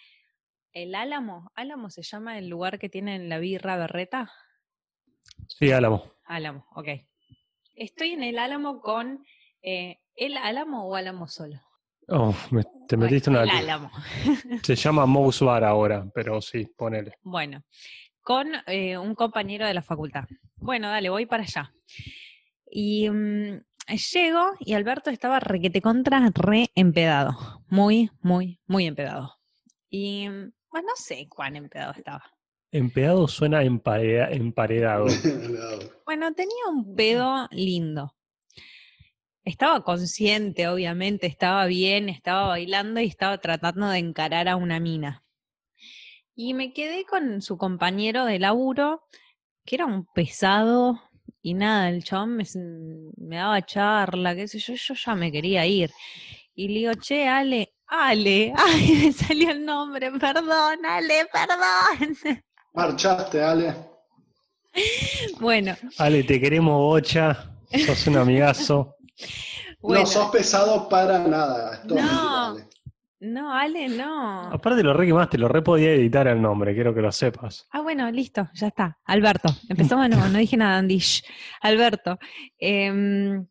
el 0.73 0.95
Álamo. 0.95 1.51
¿Álamo 1.55 1.89
se 1.89 2.03
llama 2.03 2.37
el 2.37 2.49
lugar 2.49 2.79
que 2.79 2.89
tiene 2.89 3.19
la 3.19 3.39
birra 3.39 3.77
berreta? 3.77 4.31
Sí, 5.47 5.71
Álamo. 5.71 6.11
Álamo, 6.25 6.65
ok. 6.75 6.89
Estoy 7.75 8.11
en 8.11 8.23
el 8.23 8.39
Álamo 8.39 8.81
con 8.81 9.25
eh, 9.61 9.99
¿El 10.15 10.37
Álamo 10.37 10.87
o 10.87 10.95
Álamo 10.95 11.27
solo? 11.27 11.59
Oh, 12.07 12.33
te 12.87 12.95
metiste 12.95 13.29
una. 13.29 13.43
El 13.43 13.49
Álamo. 13.49 13.91
Se 14.63 14.75
llama 14.75 15.05
Mouse 15.05 15.43
Bar 15.43 15.63
ahora, 15.63 16.05
pero 16.13 16.39
sí, 16.39 16.65
ponele. 16.77 17.17
Bueno, 17.23 17.63
con 18.25 18.47
eh, 18.65 18.97
un 18.97 19.13
compañero 19.13 19.67
de 19.67 19.75
la 19.75 19.83
facultad. 19.83 20.25
Bueno, 20.55 20.89
dale, 20.89 21.09
voy 21.09 21.27
para 21.27 21.43
allá. 21.43 21.71
Y 22.65 23.07
mm, 23.07 23.61
llego 24.13 24.51
y 24.59 24.73
Alberto 24.73 25.11
estaba 25.11 25.39
requete 25.39 25.79
contra, 25.79 26.31
re 26.33 26.71
empedado. 26.73 27.61
Muy, 27.69 28.09
muy, 28.21 28.59
muy 28.65 28.87
empedado. 28.87 29.35
Y 29.91 30.27
bueno, 30.27 30.51
pues, 30.69 30.83
no 30.83 30.95
sé 30.95 31.27
cuán 31.29 31.55
empedado 31.55 31.93
estaba. 31.93 32.23
Empedado 32.71 33.27
suena 33.27 33.61
emparedado. 33.61 35.05
bueno, 36.05 36.33
tenía 36.33 36.67
un 36.67 36.95
pedo 36.95 37.47
lindo 37.51 38.15
estaba 39.45 39.83
consciente, 39.83 40.67
obviamente, 40.67 41.27
estaba 41.27 41.67
bien, 41.67 42.09
estaba 42.09 42.47
bailando 42.47 42.99
y 42.99 43.05
estaba 43.05 43.37
tratando 43.37 43.87
de 43.89 43.99
encarar 43.99 44.47
a 44.49 44.55
una 44.55 44.79
mina. 44.79 45.23
Y 46.35 46.53
me 46.53 46.73
quedé 46.73 47.05
con 47.05 47.41
su 47.41 47.57
compañero 47.57 48.25
de 48.25 48.39
laburo, 48.39 49.03
que 49.65 49.75
era 49.75 49.85
un 49.85 50.05
pesado, 50.05 51.01
y 51.41 51.53
nada, 51.53 51.89
el 51.89 52.03
chabón 52.03 52.37
me, 52.37 53.37
daba 53.37 53.65
charla, 53.65 54.35
qué 54.35 54.47
sé 54.47 54.59
yo, 54.59 54.73
yo 54.73 54.93
ya 54.95 55.15
me 55.15 55.31
quería 55.31 55.65
ir. 55.65 55.91
Y 56.53 56.67
le 56.67 56.73
digo, 56.73 56.93
che, 56.95 57.27
Ale, 57.27 57.75
Ale, 57.87 58.53
ay, 58.57 59.01
me 59.03 59.11
salió 59.13 59.51
el 59.51 59.63
nombre, 59.63 60.11
perdón, 60.19 60.85
Ale, 60.85 61.27
perdón. 61.31 62.43
Marchaste, 62.73 63.41
Ale. 63.41 63.75
Bueno. 65.39 65.73
Ale, 65.97 66.23
te 66.23 66.39
queremos 66.41 66.77
bocha, 66.77 67.49
sos 67.85 68.07
un 68.07 68.17
amigazo. 68.17 68.97
No 69.81 70.05
sos 70.05 70.29
pesado 70.31 70.89
para 70.89 71.19
nada. 71.19 71.81
no, 71.85 72.57
no, 73.19 73.53
Ale, 73.53 73.89
no. 73.89 74.41
Aparte 74.51 74.83
lo 74.83 74.93
re 74.93 75.27
te 75.27 75.37
lo 75.37 75.47
re 75.47 75.61
podía 75.61 75.91
editar 75.91 76.27
el 76.27 76.41
nombre, 76.41 76.73
quiero 76.73 76.93
que 76.93 77.01
lo 77.01 77.11
sepas. 77.11 77.67
Ah, 77.71 77.81
bueno, 77.81 78.09
listo, 78.11 78.49
ya 78.53 78.67
está. 78.67 78.99
Alberto. 79.05 79.49
Empezamos 79.69 80.09
no, 80.09 80.27
no 80.29 80.37
dije 80.37 80.57
nada, 80.57 80.77
Andy. 80.77 81.01
Alberto. 81.61 82.19
Em, 82.57 83.45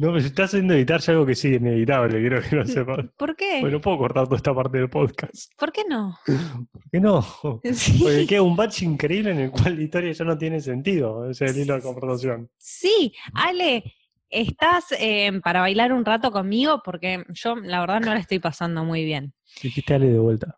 no, 0.00 0.12
me 0.12 0.18
estás 0.18 0.46
haciendo 0.46 0.72
editar 0.72 0.98
algo 1.08 1.26
que 1.26 1.34
sí 1.34 1.56
ineditable, 1.56 2.20
quiero 2.20 2.40
que 2.40 2.56
lo 2.56 2.66
sepas. 2.66 3.04
¿Por 3.18 3.36
qué? 3.36 3.60
Bueno, 3.60 3.82
puedo 3.82 3.98
cortar 3.98 4.24
toda 4.24 4.38
esta 4.38 4.54
parte 4.54 4.78
del 4.78 4.88
podcast. 4.88 5.52
¿Por 5.58 5.70
qué 5.72 5.82
no? 5.86 6.18
¿Por 6.24 6.82
qué 6.90 7.00
no? 7.00 7.22
Porque 7.42 8.26
queda 8.26 8.40
un 8.40 8.56
batch 8.56 8.82
increíble 8.82 9.32
en 9.32 9.40
el 9.40 9.50
cual 9.50 9.76
la 9.76 9.82
historia 9.82 10.12
ya 10.12 10.24
no 10.24 10.38
tiene 10.38 10.60
sentido. 10.60 11.28
Ese 11.28 11.44
es 11.44 11.54
el 11.54 11.62
hilo 11.62 11.74
de 11.74 11.82
conversación. 11.82 12.50
Sí, 12.56 13.12
Ale, 13.34 13.84
¿Estás 14.30 14.84
em, 14.92 15.40
para 15.40 15.60
bailar 15.60 15.92
un 15.92 16.04
rato 16.04 16.30
conmigo? 16.30 16.82
Porque 16.84 17.24
yo, 17.30 17.56
la 17.56 17.80
verdad, 17.80 18.00
no 18.00 18.14
la 18.14 18.20
estoy 18.20 18.38
pasando 18.38 18.84
muy 18.84 19.04
bien. 19.04 19.34
Dijiste 19.60 19.94
Ale 19.94 20.06
de 20.06 20.20
vuelta. 20.20 20.56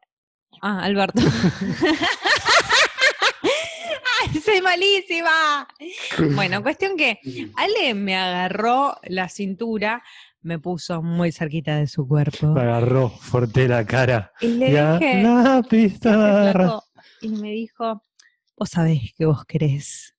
Ah, 0.60 0.82
Alberto. 0.82 1.22
¡Ay, 4.20 4.40
soy 4.40 4.60
malísima! 4.60 5.66
Bueno, 6.34 6.62
cuestión 6.62 6.96
que 6.96 7.18
Ale 7.56 7.94
me 7.94 8.14
agarró 8.14 8.96
la 9.04 9.30
cintura, 9.30 10.02
me 10.42 10.58
puso 10.58 11.02
muy 11.02 11.32
cerquita 11.32 11.76
de 11.76 11.86
su 11.86 12.06
cuerpo. 12.06 12.48
Me 12.48 12.60
agarró 12.60 13.08
fuerte 13.08 13.66
la 13.68 13.86
cara. 13.86 14.32
Y 14.40 14.48
le 14.48 14.66
dije, 14.66 15.22
la 15.22 15.62
pista. 15.68 16.82
Y 17.22 17.28
me 17.30 17.52
dijo, 17.52 18.04
vos 18.56 18.68
sabés 18.68 19.14
que 19.16 19.24
vos 19.24 19.44
querés 19.46 20.14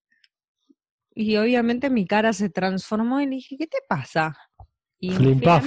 y 1.16 1.38
obviamente 1.38 1.90
mi 1.90 2.06
cara 2.06 2.34
se 2.34 2.50
transformó 2.50 3.22
y 3.22 3.26
le 3.26 3.36
dije, 3.36 3.58
¿qué 3.58 3.68
te 3.68 3.80
pasa? 3.88 4.36
Y 5.00 5.10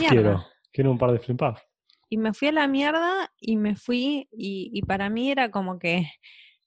quiero. 0.09 0.45
Quiero 0.73 0.91
un 0.91 0.99
par 0.99 1.13
de 1.13 1.19
flimpaf. 1.19 1.63
Y 2.09 2.19
me 2.19 2.33
fui 2.33 2.49
a 2.49 2.53
la 2.53 2.69
mierda 2.69 3.33
y 3.41 3.57
me 3.57 3.77
fui 3.77 4.29
y, 4.31 4.71
y 4.73 4.83
para 4.83 5.09
mí 5.09 5.31
era 5.31 5.51
como 5.51 5.79
que, 5.79 6.11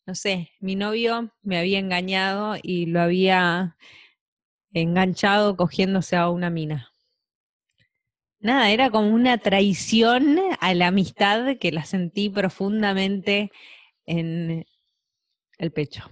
no 0.05 0.15
sé, 0.15 0.51
mi 0.59 0.75
novio 0.75 1.31
me 1.41 1.57
había 1.57 1.79
engañado 1.79 2.55
y 2.61 2.87
lo 2.87 3.01
había 3.01 3.77
enganchado 4.73 5.55
cogiéndose 5.55 6.15
a 6.15 6.29
una 6.29 6.49
mina. 6.49 6.89
Nada, 8.39 8.71
era 8.71 8.89
como 8.89 9.09
una 9.09 9.37
traición 9.37 10.37
a 10.59 10.73
la 10.73 10.87
amistad 10.87 11.57
que 11.57 11.71
la 11.71 11.83
sentí 11.83 12.29
profundamente 12.29 13.51
en 14.05 14.65
el 15.57 15.71
pecho. 15.71 16.09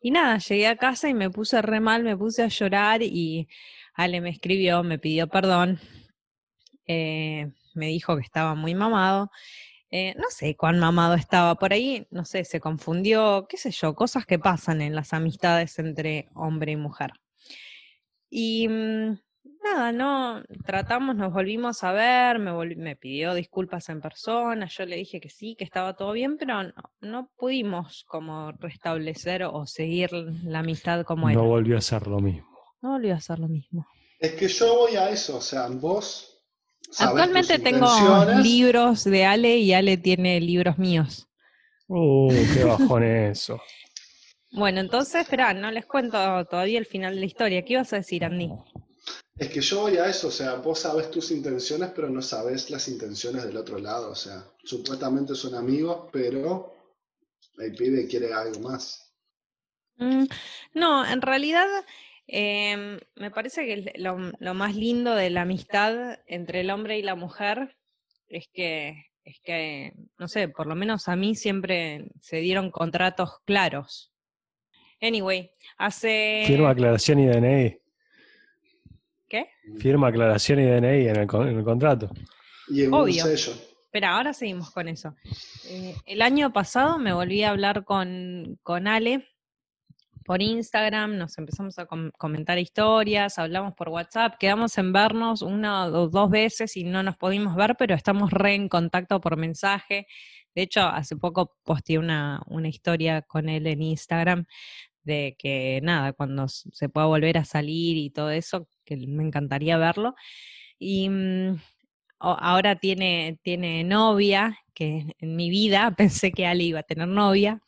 Y 0.00 0.10
nada, 0.10 0.38
llegué 0.38 0.66
a 0.66 0.76
casa 0.76 1.08
y 1.08 1.14
me 1.14 1.30
puse 1.30 1.60
re 1.62 1.80
mal, 1.80 2.02
me 2.02 2.16
puse 2.16 2.42
a 2.42 2.48
llorar 2.48 3.02
y 3.02 3.48
Ale 3.94 4.20
me 4.20 4.30
escribió, 4.30 4.82
me 4.82 4.98
pidió 4.98 5.28
perdón, 5.28 5.78
eh, 6.86 7.52
me 7.74 7.86
dijo 7.88 8.16
que 8.16 8.22
estaba 8.22 8.54
muy 8.54 8.74
mamado. 8.74 9.30
Eh, 9.90 10.14
no 10.16 10.30
sé 10.30 10.56
cuán 10.56 10.78
mamado 10.78 11.14
estaba 11.14 11.56
por 11.56 11.72
ahí, 11.72 12.06
no 12.10 12.24
sé, 12.24 12.44
se 12.44 12.60
confundió, 12.60 13.46
qué 13.48 13.56
sé 13.56 13.72
yo, 13.72 13.94
cosas 13.94 14.24
que 14.24 14.38
pasan 14.38 14.82
en 14.82 14.94
las 14.94 15.12
amistades 15.12 15.78
entre 15.80 16.28
hombre 16.34 16.72
y 16.72 16.76
mujer. 16.76 17.12
Y 18.30 18.68
mm, 18.68 19.18
nada, 19.62 19.92
no, 19.92 20.42
tratamos, 20.64 21.16
nos 21.16 21.32
volvimos 21.32 21.82
a 21.84 21.92
ver, 21.92 22.38
me, 22.38 22.52
me 22.76 22.96
pidió 22.96 23.34
disculpas 23.34 23.88
en 23.88 24.00
persona, 24.00 24.66
yo 24.66 24.86
le 24.86 24.96
dije 24.96 25.20
que 25.20 25.28
sí, 25.28 25.56
que 25.56 25.64
estaba 25.64 25.94
todo 25.94 26.12
bien, 26.12 26.36
pero 26.38 26.54
no, 27.00 27.30
pudimos 27.36 28.04
como 28.08 28.52
restablecer 28.52 29.44
o 29.44 29.66
seguir 29.66 30.12
la 30.12 30.60
amistad 30.60 31.04
como 31.04 31.28
era. 31.28 31.40
No 31.40 31.46
volvió 31.46 31.78
a 31.78 31.80
ser 31.80 32.06
lo 32.06 32.20
mismo. 32.20 32.48
No 32.82 32.90
volvió 32.90 33.14
a 33.14 33.20
ser 33.20 33.38
lo 33.38 33.48
mismo. 33.48 33.86
Es 34.18 34.32
que 34.32 34.48
yo 34.48 34.74
voy 34.76 34.96
a 34.96 35.10
eso, 35.10 35.36
o 35.36 35.40
sea, 35.40 35.68
vos... 35.68 36.26
Actualmente 36.98 37.58
tengo 37.58 37.88
libros 38.42 39.04
de 39.04 39.24
Ale 39.24 39.58
y 39.58 39.72
Ale 39.72 39.96
tiene 39.96 40.40
libros 40.40 40.76
míos. 40.78 41.28
Uh, 41.86 42.32
qué 42.54 42.64
bajón 42.64 43.04
eso. 43.04 43.60
Bueno, 44.52 44.80
entonces, 44.80 45.22
espera, 45.22 45.54
no 45.54 45.70
les 45.70 45.86
cuento 45.86 46.44
todavía 46.46 46.80
el 46.80 46.86
final 46.86 47.14
de 47.14 47.20
la 47.20 47.26
historia. 47.26 47.62
¿Qué 47.64 47.74
ibas 47.74 47.92
a 47.92 47.98
decir, 47.98 48.24
Andy? 48.24 48.50
Es 49.38 49.48
que 49.48 49.60
yo 49.60 49.80
voy 49.80 49.96
a 49.96 50.06
eso, 50.06 50.28
o 50.28 50.30
sea, 50.30 50.56
vos 50.56 50.80
sabes 50.80 51.10
tus 51.10 51.30
intenciones, 51.30 51.90
pero 51.94 52.10
no 52.10 52.20
sabes 52.20 52.70
las 52.70 52.88
intenciones 52.88 53.42
del 53.44 53.56
otro 53.56 53.78
lado, 53.78 54.10
o 54.10 54.14
sea, 54.14 54.44
supuestamente 54.62 55.34
son 55.34 55.54
amigos, 55.54 56.08
pero 56.12 56.74
el 57.56 57.74
pibe 57.74 58.06
quiere 58.06 58.34
algo 58.34 58.60
más. 58.60 59.14
Mm, 59.96 60.24
no, 60.74 61.06
en 61.06 61.22
realidad 61.22 61.66
em, 62.26 62.98
me 63.16 63.30
parece 63.30 63.64
que 63.64 63.92
lo, 63.96 64.18
lo, 64.38 64.54
más 64.54 64.76
lindo 64.76 65.14
de 65.14 65.30
la 65.30 65.42
amistad 65.42 66.18
entre 66.26 66.60
el 66.60 66.70
hombre 66.70 66.98
y 66.98 67.02
la 67.02 67.14
mujer 67.14 67.76
es 68.28 68.46
que, 68.52 69.06
es 69.24 69.40
que, 69.42 69.94
no 70.18 70.28
sé, 70.28 70.48
por 70.48 70.66
lo 70.66 70.74
menos 70.74 71.08
a 71.08 71.16
mí 71.16 71.34
siempre 71.34 72.10
se 72.20 72.38
dieron 72.38 72.70
contratos 72.70 73.40
claros. 73.44 74.12
Anyway, 75.00 75.50
hace... 75.78 76.44
Firma 76.46 76.70
aclaración 76.70 77.20
y 77.20 77.26
DNI. 77.26 77.80
¿Qué? 79.30 79.48
Firma 79.78 80.08
aclaración 80.08 80.58
y 80.58 80.64
DNI 80.64 81.06
en 81.08 81.16
el, 81.16 81.26
contrato. 81.64 82.10
Y 82.68 82.82
en 82.82 82.92
Obvio. 82.92 83.24
Un 83.24 83.36
sello. 83.36 83.52
Espera, 83.84 84.16
ahora 84.16 84.32
seguimos 84.32 84.70
con 84.72 84.88
eso. 84.88 85.14
Eh, 85.68 85.94
el 86.04 86.20
año 86.20 86.52
pasado 86.52 86.98
me 86.98 87.12
volví 87.12 87.44
a 87.44 87.50
hablar 87.50 87.84
con, 87.84 88.58
con 88.64 88.88
Ale 88.88 89.28
por 90.24 90.42
Instagram, 90.42 91.16
nos 91.16 91.38
empezamos 91.38 91.78
a 91.78 91.86
comentar 91.86 92.58
historias, 92.58 93.38
hablamos 93.38 93.74
por 93.74 93.88
WhatsApp, 93.88 94.34
quedamos 94.38 94.76
en 94.78 94.92
vernos 94.92 95.42
una 95.42 95.86
o 95.86 96.08
dos 96.08 96.30
veces 96.30 96.76
y 96.76 96.84
no 96.84 97.02
nos 97.02 97.16
pudimos 97.16 97.56
ver, 97.56 97.76
pero 97.76 97.94
estamos 97.94 98.30
re 98.30 98.54
en 98.54 98.68
contacto 98.68 99.20
por 99.20 99.36
mensaje. 99.36 100.06
De 100.54 100.62
hecho, 100.62 100.82
hace 100.82 101.16
poco 101.16 101.56
posteé 101.64 101.98
una, 101.98 102.42
una 102.46 102.68
historia 102.68 103.22
con 103.22 103.48
él 103.48 103.66
en 103.66 103.82
Instagram 103.82 104.46
de 105.02 105.36
que 105.38 105.80
nada, 105.82 106.12
cuando 106.12 106.46
se 106.48 106.88
pueda 106.88 107.06
volver 107.06 107.38
a 107.38 107.44
salir 107.44 107.96
y 107.96 108.10
todo 108.10 108.30
eso, 108.30 108.68
que 108.98 109.06
me 109.06 109.24
encantaría 109.24 109.78
verlo. 109.78 110.14
Y 110.78 111.08
mm, 111.08 111.60
ahora 112.18 112.76
tiene, 112.76 113.38
tiene 113.42 113.84
novia, 113.84 114.58
que 114.74 115.14
en 115.18 115.36
mi 115.36 115.50
vida 115.50 115.94
pensé 115.96 116.32
que 116.32 116.46
Ali 116.46 116.66
iba 116.68 116.80
a 116.80 116.84
tener 116.84 117.08
novia. 117.08 117.62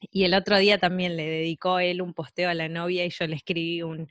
Y 0.00 0.24
el 0.24 0.34
otro 0.34 0.58
día 0.58 0.78
también 0.78 1.16
le 1.16 1.26
dedicó 1.26 1.78
él 1.78 2.02
un 2.02 2.14
posteo 2.14 2.50
a 2.50 2.54
la 2.54 2.68
novia 2.68 3.04
y 3.06 3.10
yo 3.10 3.26
le 3.26 3.36
escribí 3.36 3.82
un, 3.82 4.08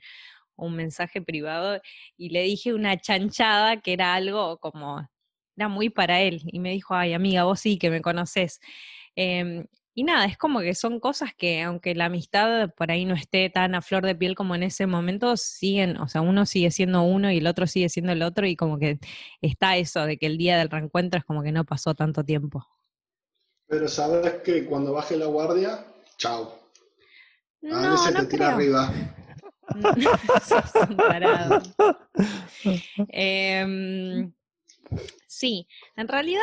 un 0.56 0.74
mensaje 0.74 1.22
privado 1.22 1.80
y 2.16 2.30
le 2.30 2.42
dije 2.42 2.74
una 2.74 2.98
chanchada 2.98 3.80
que 3.80 3.92
era 3.92 4.14
algo 4.14 4.58
como, 4.58 5.08
era 5.56 5.68
muy 5.68 5.90
para 5.90 6.20
él. 6.22 6.42
Y 6.46 6.58
me 6.60 6.72
dijo, 6.72 6.94
ay 6.94 7.12
amiga, 7.12 7.44
vos 7.44 7.60
sí 7.60 7.78
que 7.78 7.90
me 7.90 8.00
conoces. 8.02 8.60
Em, 9.14 9.66
y 9.98 10.04
nada, 10.04 10.26
es 10.26 10.36
como 10.36 10.60
que 10.60 10.74
son 10.74 11.00
cosas 11.00 11.30
que, 11.34 11.62
aunque 11.62 11.94
la 11.94 12.04
amistad 12.04 12.68
por 12.74 12.90
ahí 12.90 13.06
no 13.06 13.14
esté 13.14 13.48
tan 13.48 13.74
a 13.74 13.80
flor 13.80 14.04
de 14.04 14.14
piel 14.14 14.34
como 14.34 14.54
en 14.54 14.62
ese 14.62 14.86
momento, 14.86 15.38
siguen, 15.38 15.96
o 15.96 16.06
sea, 16.06 16.20
uno 16.20 16.44
sigue 16.44 16.70
siendo 16.70 17.02
uno 17.02 17.32
y 17.32 17.38
el 17.38 17.46
otro 17.46 17.66
sigue 17.66 17.88
siendo 17.88 18.12
el 18.12 18.22
otro, 18.22 18.46
y 18.46 18.56
como 18.56 18.78
que 18.78 18.98
está 19.40 19.78
eso 19.78 20.04
de 20.04 20.18
que 20.18 20.26
el 20.26 20.36
día 20.36 20.58
del 20.58 20.68
reencuentro 20.68 21.18
es 21.18 21.24
como 21.24 21.42
que 21.42 21.50
no 21.50 21.64
pasó 21.64 21.94
tanto 21.94 22.22
tiempo. 22.22 22.66
Pero 23.68 23.88
sabes 23.88 24.34
que 24.44 24.66
cuando 24.66 24.92
baje 24.92 25.16
la 25.16 25.26
guardia, 25.26 25.86
chao. 26.18 26.58
A 27.64 27.80
No, 27.80 27.90
veces 27.92 28.12
no 28.12 28.20
te 28.20 28.26
tira 28.26 28.54
creo. 28.54 28.56
arriba. 28.58 28.92
Sos 30.46 30.74
un 30.90 30.96
tarado. 30.98 31.62
Em, 33.08 34.30
sí, 35.26 35.66
en 35.96 36.06
realidad 36.06 36.42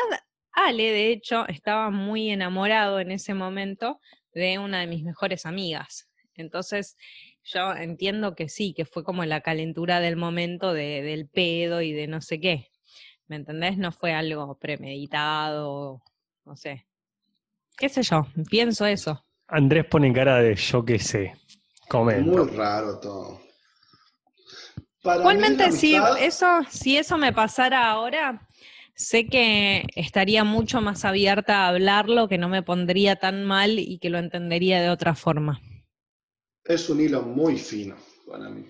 Ale, 0.53 0.91
de 0.91 1.11
hecho, 1.11 1.47
estaba 1.47 1.89
muy 1.89 2.29
enamorado 2.29 2.99
en 2.99 3.11
ese 3.11 3.33
momento 3.33 3.99
de 4.33 4.59
una 4.59 4.79
de 4.81 4.87
mis 4.87 5.03
mejores 5.03 5.45
amigas. 5.45 6.09
Entonces, 6.35 6.95
yo 7.43 7.73
entiendo 7.73 8.35
que 8.35 8.49
sí, 8.49 8.73
que 8.73 8.85
fue 8.85 9.03
como 9.03 9.25
la 9.25 9.41
calentura 9.41 9.99
del 9.99 10.15
momento 10.15 10.73
de- 10.73 11.01
del 11.01 11.27
pedo 11.27 11.81
y 11.81 11.91
de 11.91 12.07
no 12.07 12.21
sé 12.21 12.39
qué. 12.39 12.69
¿Me 13.27 13.35
entendés? 13.35 13.77
No 13.77 13.91
fue 13.91 14.13
algo 14.13 14.57
premeditado, 14.59 16.01
no 16.45 16.55
sé. 16.55 16.87
¿Qué 17.77 17.89
sé 17.89 18.03
yo? 18.03 18.27
Pienso 18.49 18.85
eso. 18.85 19.25
Andrés 19.47 19.85
pone 19.85 20.11
cara 20.13 20.39
de 20.41 20.55
yo 20.55 20.83
qué 20.85 20.99
sé. 20.99 21.35
Comenta. 21.89 22.31
Muy 22.43 22.49
raro 22.55 22.99
todo. 22.99 23.41
Para 25.01 25.17
Igualmente, 25.19 25.71
si 25.73 25.95
eso, 26.19 26.47
si 26.69 26.97
eso 26.97 27.17
me 27.17 27.33
pasara 27.33 27.89
ahora, 27.89 28.47
sé 28.95 29.27
que 29.27 29.85
estaría 29.95 30.43
mucho 30.43 30.81
más 30.81 31.05
abierta 31.05 31.65
a 31.65 31.69
hablarlo, 31.69 32.27
que 32.27 32.37
no 32.37 32.49
me 32.49 32.63
pondría 32.63 33.15
tan 33.17 33.43
mal 33.43 33.79
y 33.79 33.97
que 33.99 34.09
lo 34.09 34.17
entendería 34.19 34.81
de 34.81 34.89
otra 34.89 35.15
forma. 35.15 35.61
es 36.65 36.89
un 36.89 37.01
hilo 37.01 37.21
muy 37.23 37.57
fino 37.57 37.95
para 38.29 38.49
mí. 38.49 38.65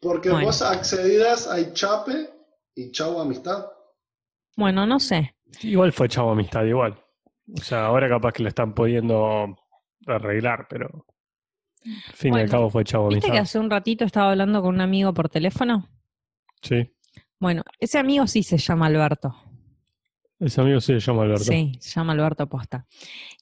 Porque 0.00 0.28
Bueno. 0.28 0.46
vos 0.46 0.60
accedidas 0.60 1.46
hay 1.48 1.72
chape 1.72 2.28
y 2.74 2.90
chau 2.92 3.18
amistad. 3.18 3.64
Bueno, 4.56 4.86
no 4.86 5.00
sé. 5.00 5.34
Igual 5.62 5.92
fue 5.92 6.08
chavo 6.08 6.32
amistad, 6.32 6.64
igual. 6.64 7.02
O 7.56 7.62
sea, 7.62 7.86
ahora 7.86 8.08
capaz 8.10 8.32
que 8.32 8.42
lo 8.42 8.48
están 8.50 8.74
pudiendo 8.74 9.56
arreglar, 10.06 10.66
pero 10.68 11.06
al 11.86 12.14
fin 12.14 12.34
y 12.34 12.40
al 12.40 12.50
cabo 12.50 12.68
fue 12.68 12.84
chavo 12.84 13.08
¿Viste 13.08 13.22
que 13.22 13.38
amistad. 13.38 13.42
hace 13.42 13.58
un 13.58 13.70
ratito 13.70 14.04
estaba 14.04 14.30
hablando 14.32 14.60
con 14.60 14.74
un 14.74 14.80
amigo 14.82 15.14
por 15.14 15.30
teléfono? 15.30 15.88
Sí. 16.60 16.90
Bueno, 17.40 17.62
ese 17.78 17.98
amigo 17.98 18.26
sí 18.26 18.42
se 18.42 18.58
llama 18.58 18.86
Alberto. 18.86 19.34
Ese 20.44 20.60
amigo 20.60 20.80
se 20.80 20.98
llama 21.00 21.22
Alberto. 21.22 21.44
Sí, 21.44 21.72
se 21.80 21.90
llama 21.98 22.12
Alberto 22.12 22.46
Posta. 22.46 22.86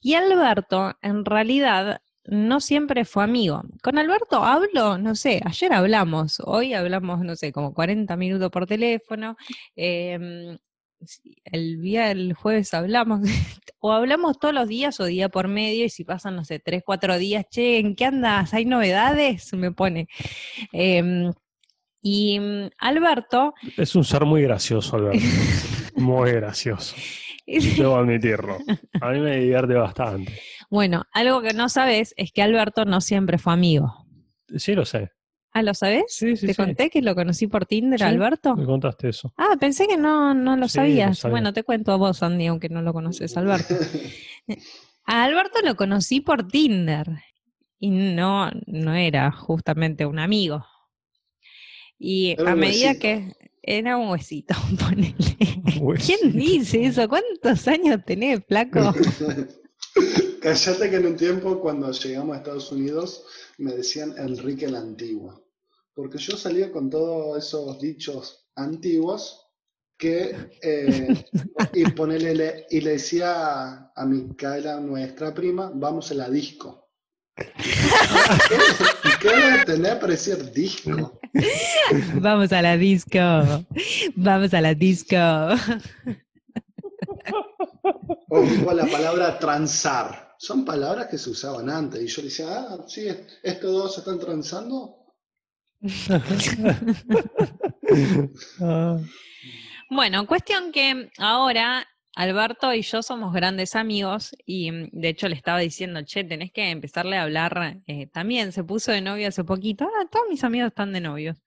Y 0.00 0.14
Alberto, 0.14 0.96
en 1.02 1.24
realidad, 1.24 2.00
no 2.24 2.60
siempre 2.60 3.04
fue 3.04 3.24
amigo. 3.24 3.62
Con 3.82 3.98
Alberto 3.98 4.44
hablo, 4.44 4.98
no 4.98 5.16
sé, 5.16 5.40
ayer 5.44 5.72
hablamos, 5.72 6.40
hoy 6.44 6.74
hablamos, 6.74 7.24
no 7.24 7.34
sé, 7.34 7.50
como 7.50 7.74
40 7.74 8.16
minutos 8.16 8.50
por 8.50 8.66
teléfono. 8.66 9.36
em, 9.74 10.56
el 11.44 11.82
día, 11.82 12.12
el 12.12 12.34
jueves 12.34 12.72
hablamos, 12.74 13.22
o 13.80 13.90
hablamos 13.92 14.38
todos 14.38 14.54
los 14.54 14.68
días 14.68 15.00
o 15.00 15.04
día 15.04 15.28
por 15.28 15.48
medio, 15.48 15.84
y 15.84 15.88
si 15.88 16.04
pasan, 16.04 16.36
no 16.36 16.44
sé, 16.44 16.60
3, 16.60 16.82
4 16.86 17.18
días, 17.18 17.44
che, 17.50 17.78
¿en 17.78 17.96
qué 17.96 18.04
andas? 18.04 18.54
¿Hay 18.54 18.64
novedades? 18.64 19.52
Me 19.54 19.72
pone. 19.72 20.06
Em, 20.70 21.32
y 22.00 22.38
mm, 22.38 22.70
Alberto, 22.78 23.54
Es 23.76 23.96
un 23.96 24.04
ser 24.04 24.24
muy 24.24 24.42
gracioso, 24.42 24.94
Alberto. 24.94 25.18
muy 26.02 26.32
gracioso. 26.32 26.94
Debo 27.46 27.96
admitirlo. 27.96 28.58
A 29.00 29.10
mí 29.10 29.20
me 29.20 29.36
divierte 29.38 29.74
bastante. 29.74 30.32
Bueno, 30.70 31.04
algo 31.12 31.42
que 31.42 31.52
no 31.54 31.68
sabes 31.68 32.14
es 32.16 32.32
que 32.32 32.42
Alberto 32.42 32.84
no 32.84 33.00
siempre 33.00 33.38
fue 33.38 33.52
amigo. 33.52 34.06
Sí, 34.56 34.74
lo 34.74 34.84
sé. 34.84 35.10
Ah, 35.54 35.62
¿lo 35.62 35.74
sabes? 35.74 36.04
Sí, 36.08 36.34
sí, 36.36 36.46
¿Te 36.46 36.54
sí. 36.54 36.62
conté 36.62 36.88
que 36.88 37.02
lo 37.02 37.14
conocí 37.14 37.46
por 37.46 37.66
Tinder, 37.66 37.98
Sí, 37.98 38.04
Alberto? 38.06 38.56
Me 38.56 38.64
contaste 38.64 39.10
eso. 39.10 39.34
Ah, 39.36 39.54
pensé 39.60 39.86
que 39.86 39.98
no, 39.98 40.32
no 40.32 40.56
lo 40.56 40.66
Sí, 40.68 40.78
lo 40.78 40.82
sabías. 40.84 41.18
sabía. 41.18 41.30
Bueno, 41.32 41.52
te 41.52 41.62
cuento 41.62 41.92
a 41.92 41.96
vos, 41.96 42.22
Andy, 42.22 42.46
aunque 42.46 42.68
no 42.70 42.80
lo 42.80 42.92
conoces, 42.94 43.36
Alberto. 43.36 43.74
A 45.04 45.24
Alberto 45.24 45.58
lo 45.64 45.74
conocí 45.76 46.20
por 46.20 46.46
Tinder 46.48 47.06
y 47.78 47.90
no, 47.90 48.50
no 48.66 48.94
era 48.94 49.30
justamente 49.32 50.06
un 50.06 50.18
amigo. 50.20 50.64
Y 51.98 52.32
Era 52.38 52.52
a 52.52 52.54
medida 52.54 52.94
que 52.98 53.32
era 53.62 53.96
un 53.96 54.08
huesito, 54.10 54.54
ponele. 54.78 55.14
Huesito. 55.80 56.18
¿Quién 56.20 56.36
dice 56.36 56.84
eso? 56.86 57.08
¿Cuántos 57.08 57.68
años 57.68 58.00
tenés, 58.04 58.40
flaco? 58.46 58.92
Cállate 60.40 60.90
que 60.90 60.96
en 60.96 61.06
un 61.06 61.16
tiempo 61.16 61.60
cuando 61.60 61.90
llegamos 61.92 62.34
a 62.34 62.38
Estados 62.38 62.72
Unidos 62.72 63.24
me 63.58 63.72
decían 63.72 64.14
Enrique 64.18 64.64
el 64.66 64.74
Antiguo. 64.76 65.44
Porque 65.94 66.18
yo 66.18 66.36
salía 66.36 66.72
con 66.72 66.88
todos 66.90 67.38
esos 67.38 67.78
dichos 67.78 68.48
antiguos 68.56 69.46
que 69.98 70.34
eh, 70.62 71.24
y, 71.74 71.84
ponele, 71.90 72.34
le- 72.34 72.66
y 72.70 72.80
le 72.80 72.92
decía 72.92 73.34
a, 73.34 73.92
a 73.94 74.06
Micaela, 74.06 74.80
nuestra 74.80 75.32
prima, 75.34 75.70
vamos 75.74 76.10
a 76.10 76.14
la 76.14 76.28
disco. 76.30 76.88
¿Y 77.36 79.18
qué 79.20 79.28
voy 79.28 79.42
a 79.60 79.64
tener 79.64 80.00
para 80.00 80.12
decir 80.12 80.50
disco? 80.52 81.20
Vamos 82.20 82.52
a 82.52 82.62
la 82.62 82.76
disco. 82.76 83.18
Vamos 84.16 84.54
a 84.54 84.60
la 84.60 84.74
disco. 84.74 85.16
O, 88.28 88.72
la 88.72 88.86
palabra 88.86 89.38
transar. 89.38 90.34
Son 90.38 90.64
palabras 90.64 91.08
que 91.08 91.18
se 91.18 91.30
usaban 91.30 91.70
antes. 91.70 92.02
Y 92.02 92.06
yo 92.06 92.22
le 92.22 92.28
decía, 92.28 92.46
ah, 92.48 92.78
sí, 92.86 93.08
estos 93.42 93.72
dos 93.72 93.94
se 93.94 94.00
están 94.00 94.18
transando. 94.18 94.98
Bueno, 99.94 100.26
cuestión 100.26 100.72
que 100.72 101.10
ahora 101.18 101.86
Alberto 102.14 102.74
y 102.74 102.82
yo 102.82 103.02
somos 103.02 103.32
grandes 103.32 103.74
amigos 103.74 104.36
y 104.44 104.70
mm, 104.70 104.88
de 104.92 105.08
hecho 105.08 105.28
le 105.28 105.34
estaba 105.34 105.58
diciendo, 105.58 106.02
che, 106.04 106.24
tenés 106.24 106.52
que 106.52 106.70
empezarle 106.70 107.16
a 107.16 107.22
hablar, 107.22 107.80
eh, 107.86 108.06
también 108.08 108.52
se 108.52 108.64
puso 108.64 108.92
de 108.92 109.00
novio 109.00 109.28
hace 109.28 109.44
poquito, 109.44 109.84
ah, 109.86 110.06
todos 110.10 110.26
mis 110.28 110.44
amigos 110.44 110.68
están 110.68 110.92
de 110.92 111.00
novios, 111.00 111.38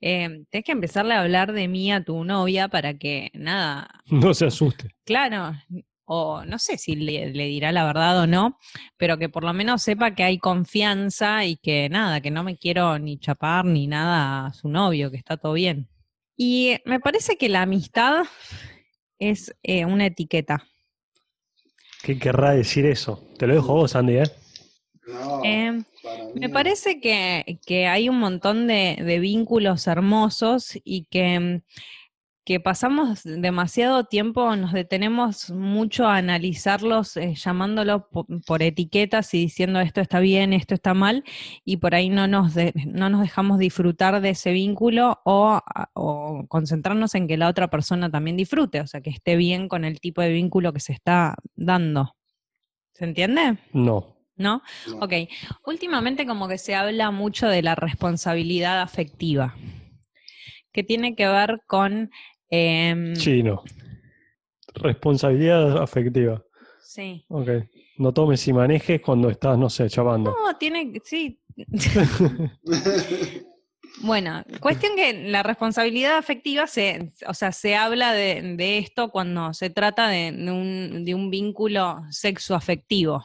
Eh, 0.00 0.44
tenés 0.50 0.64
que 0.64 0.72
empezarle 0.72 1.14
a 1.14 1.22
hablar 1.22 1.52
de 1.52 1.66
mí 1.68 1.92
a 1.92 2.04
tu 2.04 2.22
novia 2.24 2.68
para 2.68 2.94
que, 2.94 3.30
nada, 3.34 3.88
no 4.10 4.34
se 4.34 4.46
asuste. 4.46 4.90
claro, 5.04 5.52
o 6.06 6.44
no 6.44 6.58
sé 6.58 6.76
si 6.78 6.96
le, 6.96 7.32
le 7.32 7.46
dirá 7.46 7.72
la 7.72 7.84
verdad 7.84 8.20
o 8.20 8.26
no, 8.26 8.58
pero 8.98 9.16
que 9.18 9.28
por 9.28 9.42
lo 9.42 9.52
menos 9.54 9.82
sepa 9.82 10.14
que 10.14 10.22
hay 10.22 10.38
confianza 10.38 11.44
y 11.46 11.56
que 11.56 11.88
nada, 11.88 12.20
que 12.20 12.30
no 12.30 12.44
me 12.44 12.56
quiero 12.58 12.98
ni 12.98 13.18
chapar 13.18 13.64
ni 13.64 13.86
nada 13.86 14.46
a 14.46 14.52
su 14.52 14.68
novio, 14.68 15.10
que 15.10 15.16
está 15.16 15.36
todo 15.38 15.54
bien. 15.54 15.88
Y 16.36 16.76
me 16.84 17.00
parece 17.00 17.36
que 17.38 17.48
la 17.48 17.62
amistad 17.62 18.24
es 19.18 19.54
eh, 19.62 19.84
una 19.84 20.06
etiqueta. 20.06 20.64
¿Qué 22.02 22.18
querrá 22.18 22.52
decir 22.52 22.86
eso? 22.86 23.22
Te 23.38 23.46
lo 23.46 23.54
dejo 23.54 23.72
a 23.72 23.74
vos, 23.76 23.96
Andy, 23.96 24.18
¿eh? 24.18 24.30
No, 25.06 25.40
Eh, 25.44 25.72
mí 25.72 25.84
Me 26.34 26.48
no. 26.48 26.52
parece 26.52 27.00
que, 27.00 27.58
que 27.66 27.86
hay 27.86 28.08
un 28.08 28.18
montón 28.18 28.66
de, 28.66 28.96
de 29.00 29.18
vínculos 29.20 29.86
hermosos 29.86 30.78
y 30.84 31.04
que, 31.06 31.38
mm, 31.40 31.62
que 32.44 32.60
pasamos 32.60 33.22
demasiado 33.24 34.04
tiempo, 34.04 34.54
nos 34.56 34.72
detenemos 34.72 35.50
mucho 35.50 36.06
a 36.06 36.16
analizarlos, 36.16 37.16
eh, 37.16 37.34
llamándolos 37.34 38.02
po- 38.12 38.26
por, 38.46 38.62
etiquetas 38.62 39.32
y 39.32 39.38
diciendo 39.38 39.80
esto 39.80 40.02
está 40.02 40.20
bien, 40.20 40.52
esto 40.52 40.74
está 40.74 40.92
mal, 40.92 41.24
y 41.64 41.78
por 41.78 41.94
ahí 41.94 42.10
no 42.10 42.26
nos, 42.26 42.52
de- 42.52 42.74
no 42.86 43.08
nos 43.08 43.22
dejamos 43.22 43.58
disfrutar 43.58 44.20
de 44.20 44.30
ese 44.30 44.52
vínculo 44.52 45.20
o 45.24 45.62
concentrarnos 46.48 47.14
en 47.14 47.26
que 47.28 47.38
la 47.38 47.48
otra 47.48 47.68
persona 47.68 48.10
también 48.10 48.36
disfrute, 48.36 48.80
o 48.80 48.86
sea, 48.86 49.00
que 49.00 49.10
esté 49.10 49.36
bien 49.36 49.68
con 49.68 49.84
el 49.86 50.00
tipo 50.00 50.20
de 50.20 50.30
vínculo 50.32 50.72
que 50.74 50.80
se 50.80 50.92
está 50.92 51.36
dando. 51.56 52.14
¿Se 52.92 53.04
entiende? 53.04 53.56
No. 53.72 54.14
¿No? 54.36 54.62
No. 54.88 54.96
Ok, 54.98 55.12
últimamente 55.64 56.26
como 56.26 56.48
que 56.48 56.58
se 56.58 56.74
habla 56.74 57.10
mucho 57.10 57.46
de 57.48 57.62
la 57.62 57.74
responsabilidad 57.74 58.82
afectiva, 58.82 59.54
que 60.72 60.82
tiene 60.82 61.14
que 61.14 61.26
ver 61.28 61.62
con... 61.66 62.10
em, 62.54 63.16
Sí, 63.16 63.42
no. 63.42 63.62
Responsabilidad 64.74 65.78
afectiva. 65.82 66.42
sí. 66.82 67.24
Ok. 67.28 67.48
No 67.96 68.12
tomes 68.12 68.46
y 68.48 68.52
manejes 68.52 69.00
cuando 69.00 69.30
estás, 69.30 69.56
no 69.56 69.70
sé, 69.70 69.88
chapando. 69.88 70.30
No, 70.30 70.56
tiene, 70.56 70.92
sí. 71.04 71.40
Bueno, 74.00 74.44
cuestión 74.60 74.96
que 74.96 75.28
la 75.30 75.44
responsabilidad 75.44 76.16
afectiva 76.18 76.66
se, 76.66 77.12
o 77.28 77.32
sea, 77.34 77.52
se 77.52 77.76
habla 77.76 78.12
de, 78.12 78.56
de 78.56 78.78
esto 78.78 79.10
cuando 79.10 79.54
se 79.54 79.70
trata 79.70 80.08
de, 80.08 80.32
de 80.32 80.50
un, 80.50 81.04
de 81.04 81.14
un 81.14 81.30
vínculo 81.30 82.02
sexoafectivo. 82.10 83.24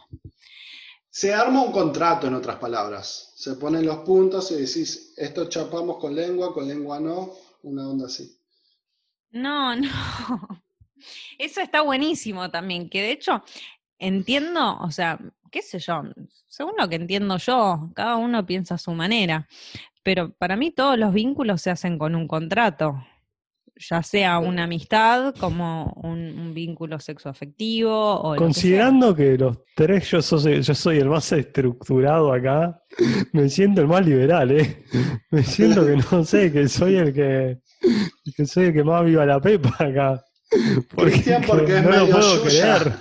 Se 1.09 1.33
arma 1.33 1.63
un 1.63 1.71
contrato, 1.71 2.27
en 2.27 2.35
otras 2.35 2.57
palabras. 2.57 3.33
Se 3.35 3.55
ponen 3.55 3.85
los 3.85 3.97
puntos 3.99 4.51
y 4.51 4.55
decís, 4.55 5.13
esto 5.17 5.49
chapamos 5.49 5.97
con 5.97 6.15
lengua, 6.15 6.53
con 6.53 6.67
lengua 6.67 6.99
no, 6.99 7.31
una 7.63 7.89
onda 7.89 8.05
así. 8.05 8.38
No, 9.31 9.75
no. 9.75 9.89
Eso 11.37 11.61
está 11.61 11.81
buenísimo 11.81 12.49
también, 12.51 12.89
que 12.89 13.01
de 13.01 13.11
hecho 13.11 13.43
entiendo, 13.99 14.77
o 14.79 14.91
sea, 14.91 15.19
qué 15.51 15.61
sé 15.61 15.79
yo, 15.79 16.03
según 16.47 16.73
lo 16.77 16.89
que 16.89 16.95
entiendo 16.95 17.37
yo, 17.37 17.89
cada 17.95 18.15
uno 18.17 18.45
piensa 18.45 18.75
a 18.75 18.77
su 18.77 18.91
manera, 18.91 19.47
pero 20.03 20.33
para 20.33 20.55
mí 20.55 20.71
todos 20.71 20.97
los 20.97 21.13
vínculos 21.13 21.61
se 21.61 21.71
hacen 21.71 21.97
con 21.97 22.15
un 22.15 22.27
contrato, 22.27 23.03
ya 23.79 24.03
sea 24.03 24.39
una 24.39 24.65
amistad 24.65 25.33
como 25.39 25.93
un, 26.03 26.19
un 26.37 26.53
vínculo 26.53 26.99
sexoafectivo 26.99 27.91
o 28.21 28.33
lo 28.35 28.39
que. 28.39 28.43
Considerando 28.45 29.15
que, 29.15 29.37
los 29.37 29.57
tres 29.75 30.09
yo 30.11 30.21
soy, 30.21 30.61
yo 30.61 30.75
soy 30.75 30.97
el 30.97 31.07
más 31.09 31.31
estructurado 31.31 32.33
acá, 32.33 32.81
me 33.31 33.47
siento 33.49 33.81
el 33.81 33.87
más 33.87 34.05
liberal, 34.05 34.51
¿eh? 34.51 34.83
Me 35.31 35.43
siento 35.43 35.85
que 35.85 35.95
no 35.95 36.23
sé, 36.25 36.51
que 36.51 36.67
soy 36.67 36.97
el 36.97 37.13
que, 37.13 37.59
que 38.35 38.45
soy 38.45 38.65
el 38.65 38.73
que 38.73 38.83
más 38.83 39.05
viva 39.05 39.25
la 39.25 39.39
pepa 39.39 39.75
acá. 39.79 40.23
Cristian 40.97 41.43
porque 41.47 41.77
es 41.77 41.83
no 41.83 41.89
lo 41.91 41.97
medio 42.01 42.11
puedo 42.15 42.43
yuya. 42.43 42.79
creer. 42.79 42.93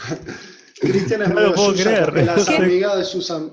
Cristian 0.81 1.23
es 1.23 1.29
No 1.29 1.35
lo 1.35 1.41
medio 1.41 1.55
puedo 1.55 1.73
creer. 1.75 2.25
las 2.25 2.49
amigas 2.49 2.97
de 2.99 3.05
sus 3.05 3.31
am- 3.31 3.53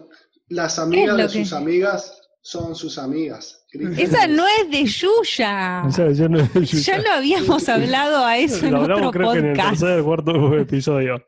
las 0.49 0.77
amigas 0.77 1.07
lo 1.17 1.23
de 1.23 1.23
que- 1.23 1.43
sus 1.45 1.53
amigas 1.53 2.21
son 2.41 2.75
sus 2.75 2.97
amigas. 2.99 3.64
Esa 3.97 4.27
no 4.27 4.45
es 4.47 4.69
de 4.71 4.85
Yuya. 4.85 5.83
O 5.85 5.91
sea, 5.91 6.11
yo 6.11 6.29
no 6.29 6.39
Ya 6.63 6.97
lo 6.99 7.09
habíamos 7.11 7.67
hablado 7.69 8.25
a 8.25 8.37
eso 8.37 8.65
en 8.65 8.75
hablamos 8.75 9.07
otro 9.07 9.11
creo 9.11 9.31
que 9.33 9.39
en 9.39 9.45
el 9.45 9.51
podcast. 9.55 9.79
tercer 9.81 10.03
cuarto 10.03 10.57
episodio. 10.57 11.23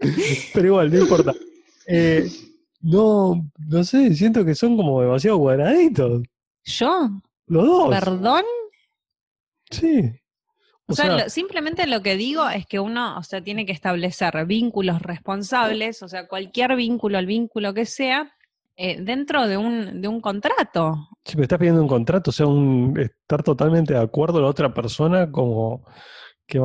Pero 0.53 0.65
igual, 0.67 0.91
no 0.91 0.99
importa. 0.99 1.33
Eh, 1.87 2.29
no, 2.81 3.49
no 3.57 3.83
sé, 3.83 4.13
siento 4.15 4.45
que 4.45 4.55
son 4.55 4.77
como 4.77 5.01
demasiado 5.01 5.39
cuadraditos. 5.39 6.23
¿Yo? 6.65 7.09
Los 7.47 7.65
dos. 7.65 7.89
¿Perdón? 7.89 8.43
Sí. 9.71 10.01
O, 10.89 10.93
sea, 10.93 11.17
lo- 11.17 11.29
simplemente 11.29 11.85
lo 11.87 12.01
que 12.01 12.15
digo 12.15 12.47
es 12.49 12.65
que 12.65 12.79
uno, 12.79 13.17
o 13.17 13.23
sea, 13.23 13.41
tiene 13.41 13.65
que 13.65 13.73
establecer 13.73 14.45
vínculos 14.45 15.01
responsables, 15.01 16.01
o 16.01 16.07
sea, 16.07 16.27
cualquier 16.27 16.75
vínculo, 16.77 17.19
el 17.19 17.25
vínculo 17.25 17.73
que 17.73 17.85
sea, 17.85 18.31
eh, 18.79 19.01
dentro 19.01 19.47
de 19.47 19.57
un, 19.57 20.01
de 20.01 20.07
un 20.07 20.21
contrato. 20.21 21.09
si 21.25 21.35
me 21.35 21.43
estás 21.43 21.57
pidiendo 21.57 21.81
un 21.81 21.87
contrato, 21.87 22.29
o 22.29 22.33
sea, 22.33 22.45
un, 22.45 22.93
estar 22.99 23.41
totalmente 23.41 23.93
de 23.93 23.99
acuerdo 23.99 24.37
a 24.37 24.41
la 24.41 24.47
otra 24.49 24.71
persona, 24.71 25.31
como 25.31 25.83
que, 26.45 26.61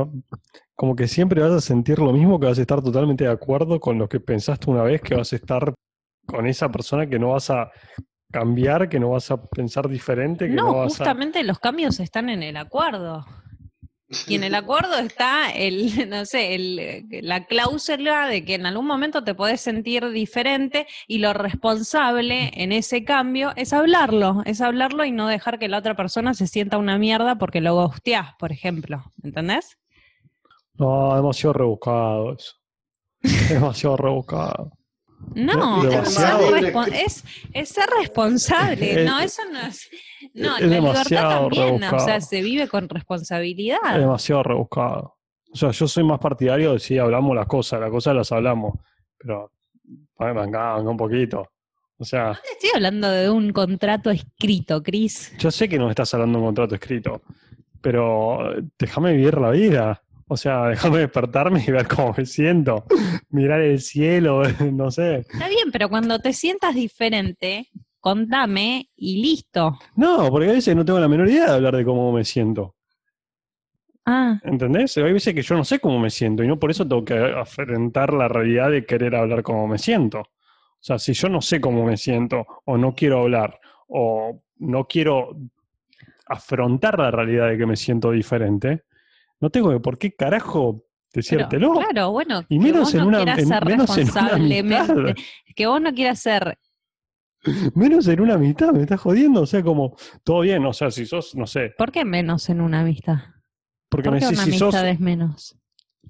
como 0.75 0.94
que 0.94 1.09
siempre 1.09 1.40
vas 1.40 1.53
a 1.53 1.61
sentir 1.62 1.98
lo 1.98 2.12
mismo, 2.12 2.38
que 2.38 2.46
vas 2.46 2.59
a 2.59 2.61
estar 2.61 2.83
totalmente 2.83 3.25
de 3.25 3.31
acuerdo 3.31 3.81
con 3.81 3.98
lo 3.98 4.11
que 4.11 4.20
pensaste 4.20 4.70
una 4.70 4.83
vez, 4.83 5.01
que 5.01 5.14
vas 5.14 5.33
a 5.33 5.37
estar 5.37 5.72
con 6.27 6.46
esa 6.46 6.70
persona, 6.70 7.09
que 7.09 7.18
no 7.18 7.31
vas 7.31 7.48
a 7.48 7.70
cambiar, 8.31 8.90
que 8.90 9.01
no 9.01 9.11
vas 9.11 9.31
a 9.31 9.42
pensar 9.42 9.88
diferente, 9.88 10.48
que 10.48 10.55
no, 10.55 10.66
No, 10.66 10.75
vas 10.81 10.94
a... 10.94 10.98
justamente 10.98 11.42
los 11.42 11.59
cambios 11.59 11.98
están 11.98 12.29
en 12.29 12.42
el 12.42 12.59
acuerdo. 12.59 13.25
Y 14.29 14.35
en 14.35 14.44
el 14.44 14.55
acuerdo 14.55 14.96
está 14.98 15.51
el, 15.51 16.09
no 16.11 16.25
sé, 16.25 16.55
el, 16.55 16.79
eh, 16.79 17.05
la 17.22 17.46
cláusula 17.46 18.27
de 18.29 18.44
que 18.44 18.55
en 18.55 18.66
algún 18.66 18.87
momento 18.87 19.25
te 19.25 19.35
podés 19.35 19.61
sentir 19.61 20.11
diferente 20.11 20.87
y 21.07 21.18
lo 21.18 21.33
responsable 21.33 22.51
en 22.55 22.72
ese 22.72 23.05
cambio 23.05 23.53
es 23.57 23.72
hablarlo, 23.72 24.42
es 24.44 24.61
hablarlo 24.61 25.05
y 25.05 25.12
no 25.12 25.27
dejar 25.27 25.59
que 25.59 25.68
la 25.68 25.79
otra 25.79 25.96
persona 25.96 26.35
se 26.35 26.46
sienta 26.46 26.79
una 26.79 26.98
mierda 26.98 27.37
porque 27.37 27.61
lo 27.61 27.75
gusteás, 27.87 28.35
por 28.38 28.53
ejemplo. 28.53 29.03
¿Entendés? 29.22 29.79
No, 30.75 31.14
demasiado 31.16 31.53
rebuscado 31.53 32.35
eso. 32.35 32.55
demasiado 33.48 33.96
rebuscado. 33.96 34.72
No, 35.35 35.82
es 35.90 36.14
ser, 36.14 36.74
es, 36.94 37.24
es 37.52 37.68
ser 37.68 37.87
responsable. 38.00 39.02
Es- 39.02 39.06
No, 39.11 39.18
eso 39.20 39.42
no 39.50 39.61
es. 39.61 39.88
No, 40.35 40.56
es 40.56 40.62
la 40.66 40.76
libertad 40.80 41.04
también, 41.04 41.74
o 41.74 41.78
sea, 41.78 41.90
rebuscado. 41.90 42.20
se 42.20 42.42
vive 42.42 42.68
con 42.68 42.85
Es 42.85 42.90
responsabilidad. 42.90 43.98
demasiado 43.98 44.42
rebuscado. 44.42 45.16
O 45.52 45.56
sea, 45.56 45.70
yo 45.70 45.87
soy 45.88 46.04
más 46.04 46.18
partidario 46.18 46.72
de 46.74 46.78
si 46.78 46.98
hablamos 46.98 47.35
las 47.37 47.46
cosas, 47.46 47.80
las 47.80 47.90
cosas 47.90 48.14
las 48.14 48.30
hablamos, 48.32 48.74
pero 49.18 49.50
venga, 50.18 50.76
un 50.80 50.96
poquito. 50.96 51.48
O 51.98 52.04
sea, 52.04 52.38
Te 52.42 52.52
estoy 52.52 52.70
hablando 52.74 53.08
de 53.11 53.28
un 53.30 53.52
contrato 53.52 54.11
escrito, 54.11 54.82
Cris. 54.82 55.32
yo 55.38 55.50
sé 55.50 55.68
que 55.68 55.78
no 55.78 55.88
estás 55.90 56.12
hablando 56.14 56.38
de 56.38 56.42
un 56.42 56.48
contrato 56.48 56.74
escrito, 56.74 57.22
pero 57.80 58.56
eh, 58.58 58.62
déjame 58.78 59.12
vivir 59.12 59.38
la 59.38 59.50
vida. 59.50 60.02
O 60.33 60.37
sea, 60.37 60.64
déjame 60.68 60.99
despertarme 60.99 61.62
y 61.66 61.71
ver 61.71 61.87
cómo 61.87 62.14
me 62.16 62.27
siento. 62.27 62.85
Mirar 63.31 63.61
el 63.61 63.81
cielo, 63.81 64.42
no 64.73 64.90
sé. 64.90 65.18
Está 65.18 65.49
bien, 65.49 65.71
pero 65.71 65.88
cuando 65.88 66.18
te 66.18 66.33
sientas 66.33 66.75
diferente, 66.75 67.68
contame 68.01 68.90
y 68.97 69.23
listo. 69.23 69.79
No, 69.95 70.29
porque 70.31 70.51
a 70.51 70.53
veces 70.53 70.75
no 70.75 70.85
tengo 70.85 70.99
la 70.99 71.09
menor 71.09 71.29
idea 71.29 71.47
de 71.47 71.55
hablar 71.55 71.77
de 71.77 71.85
cómo 71.85 72.12
me 72.12 72.25
siento. 72.25 72.77
Ah, 74.05 74.40
¿Entendés? 74.42 74.97
Hay 74.97 75.12
veces 75.12 75.33
que 75.33 75.42
yo 75.42 75.55
no 75.55 75.64
sé 75.64 75.79
cómo 75.79 76.01
me 76.01 76.11
siento 76.11 76.42
y 76.42 76.49
no 76.49 76.59
por 76.59 76.73
eso 76.73 76.88
tengo 76.88 77.05
que 77.05 77.14
afrontar 77.14 78.12
la 78.12 78.27
realidad 78.27 78.71
de 78.71 78.85
querer 78.85 79.14
hablar 79.14 79.45
cómo 79.45 79.68
me 79.68 79.79
siento. 79.79 80.21
O 80.21 80.85
sea, 80.85 80.99
si 80.99 81.12
yo 81.12 81.29
no 81.29 81.40
sé 81.40 81.61
cómo 81.61 81.85
me 81.85 81.97
siento 81.97 82.45
o 82.64 82.77
no 82.77 82.97
quiero 82.97 83.21
hablar 83.21 83.61
o 83.87 84.42
no 84.57 84.88
quiero 84.88 85.37
afrontar 86.27 86.99
la 86.99 87.12
realidad 87.12 87.49
de 87.49 87.59
que 87.59 87.66
me 87.66 87.77
siento 87.77 88.11
diferente, 88.11 88.83
no 89.42 89.50
tengo 89.50 89.70
que 89.70 89.81
por 89.81 89.98
qué 89.98 90.12
carajo 90.14 90.87
pero, 91.12 91.22
decírtelo. 91.22 91.72
claro, 91.74 92.11
bueno, 92.12 92.40
Y 92.48 92.59
que 92.59 92.64
menos 92.64 92.81
vos 92.85 92.94
en 92.94 93.00
no 93.00 93.07
una- 93.09 93.18
quieras 93.18 93.38
en- 93.40 93.48
ser 93.48 93.64
menos 93.66 93.98
en 93.98 94.09
una 94.09 94.12
responsablemente, 94.14 94.76
amistad. 94.76 95.24
que 95.55 95.66
vos 95.66 95.81
no 95.83 95.92
quieras 95.92 96.18
ser, 96.20 96.59
Menos 97.74 98.07
en 98.09 98.20
una 98.20 98.38
mitad, 98.38 98.70
me 98.72 98.83
estás 98.83 99.00
jodiendo. 99.00 99.42
O 99.42 99.46
sea, 99.46 99.62
como, 99.64 99.96
todo 100.22 100.40
bien, 100.42 100.64
o 100.64 100.72
sea, 100.72 100.90
si 100.92 101.05
sos, 101.07 101.35
no 101.35 101.46
sé, 101.46 101.74
¿por 101.76 101.90
qué 101.90 102.05
menos 102.05 102.48
en 102.48 102.61
una 102.61 102.81
amistad? 102.81 103.16
porque 103.90 104.05
¿Por 104.09 104.14
me 104.14 104.20
qué 104.20 104.26
decís, 104.26 104.38
una 104.38 104.44
si 104.46 104.52
sos, 104.59 104.74
amistad 104.74 104.88
es 104.88 105.00
menos? 105.00 105.59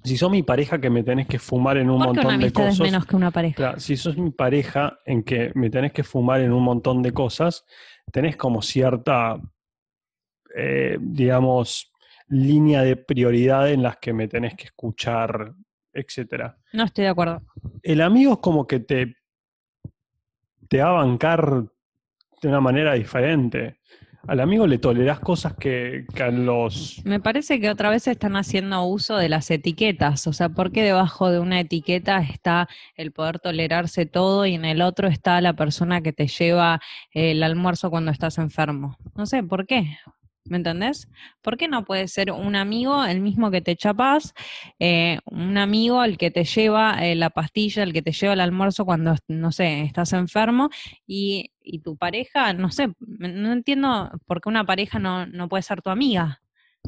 si 0.03 0.15
sos 0.17 0.29
mi 0.31 0.43
pareja 0.43 0.79
que 0.79 0.89
me 0.89 1.03
tenés 1.03 1.27
que 1.27 1.39
fumar 1.39 1.77
en 1.77 1.89
un 1.89 1.97
¿Por 1.97 2.13
qué 2.13 2.19
una 2.19 2.21
montón 2.23 2.39
de 2.39 2.45
amistad 2.45 2.63
es 2.67 2.69
cosas. 2.77 2.91
menos 2.91 3.05
que 3.07 3.15
una 3.15 3.31
pareja? 3.31 3.55
Claro, 3.55 3.79
si 3.79 3.97
sos 3.97 4.15
mi 4.17 4.29
pareja 4.31 4.99
en 5.05 5.23
que 5.23 5.51
me 5.55 5.69
tenés 5.69 5.91
que 5.91 6.03
fumar 6.03 6.39
en 6.41 6.51
un 6.53 6.63
montón 6.63 7.01
de 7.01 7.11
cosas, 7.11 7.65
tenés 8.11 8.37
como 8.37 8.61
cierta, 8.61 9.41
eh, 10.55 10.97
digamos, 10.99 11.91
línea 12.27 12.81
de 12.81 12.95
prioridad 12.95 13.69
en 13.69 13.83
las 13.83 13.97
que 13.97 14.13
me 14.13 14.27
tenés 14.27 14.55
que 14.55 14.65
escuchar, 14.65 15.53
etcétera. 15.93 16.57
No 16.73 16.83
estoy 16.85 17.03
de 17.05 17.09
acuerdo. 17.09 17.41
El 17.81 18.01
amigo 18.01 18.33
es 18.33 18.39
como 18.39 18.65
que 18.67 18.79
te, 18.79 19.15
te 20.67 20.81
va 20.81 20.89
a 20.89 21.03
bancar 21.03 21.65
de 22.41 22.47
una 22.47 22.59
manera 22.59 22.93
diferente. 22.93 23.79
Al 24.25 24.39
amigo 24.39 24.65
le 24.67 24.77
tolerás 24.77 25.19
cosas 25.19 25.53
que, 25.53 26.05
que 26.15 26.23
a 26.23 26.31
los... 26.31 27.01
Me 27.03 27.19
parece 27.19 27.59
que 27.59 27.69
otra 27.69 27.89
vez 27.89 28.07
están 28.07 28.37
haciendo 28.37 28.81
uso 28.85 29.17
de 29.17 29.27
las 29.27 29.51
etiquetas, 29.51 30.27
o 30.27 30.33
sea, 30.33 30.47
¿por 30.47 30.71
qué 30.71 30.81
debajo 30.81 31.29
de 31.29 31.39
una 31.39 31.59
etiqueta 31.59 32.19
está 32.19 32.69
el 32.95 33.11
poder 33.11 33.39
tolerarse 33.39 34.05
todo 34.05 34.45
y 34.45 34.53
en 34.53 34.63
el 34.63 34.81
otro 34.81 35.09
está 35.09 35.41
la 35.41 35.53
persona 35.53 36.01
que 36.01 36.13
te 36.13 36.27
lleva 36.27 36.79
el 37.11 37.43
almuerzo 37.43 37.89
cuando 37.89 38.11
estás 38.11 38.37
enfermo? 38.37 38.97
No 39.17 39.25
sé, 39.25 39.43
¿por 39.43 39.67
qué? 39.67 39.97
¿Me 40.45 40.57
entendés? 40.57 41.07
¿Por 41.41 41.57
qué 41.57 41.69
no 41.69 41.85
puede 41.85 42.07
ser 42.09 42.31
un 42.31 42.55
amigo 42.57 43.05
el 43.05 43.21
mismo 43.21 43.49
que 43.49 43.61
te 43.61 43.77
chapas, 43.77 44.33
eh, 44.77 45.19
un 45.25 45.57
amigo 45.57 46.03
el 46.03 46.17
que 46.17 46.31
te 46.31 46.43
lleva 46.43 47.05
eh, 47.05 47.15
la 47.15 47.29
pastilla, 47.29 47.83
el 47.83 47.93
que 47.93 48.01
te 48.01 48.11
lleva 48.11 48.33
el 48.33 48.41
almuerzo 48.41 48.83
cuando, 48.83 49.15
no 49.29 49.53
sé, 49.53 49.83
estás 49.83 50.11
enfermo 50.11 50.69
y, 51.07 51.51
y 51.61 51.79
tu 51.79 51.95
pareja, 51.95 52.51
no 52.53 52.71
sé, 52.71 52.89
no 52.99 53.53
entiendo 53.53 54.11
por 54.25 54.41
qué 54.41 54.49
una 54.49 54.65
pareja 54.65 54.99
no, 54.99 55.25
no 55.27 55.47
puede 55.47 55.63
ser 55.63 55.81
tu 55.81 55.89
amiga. 55.89 56.41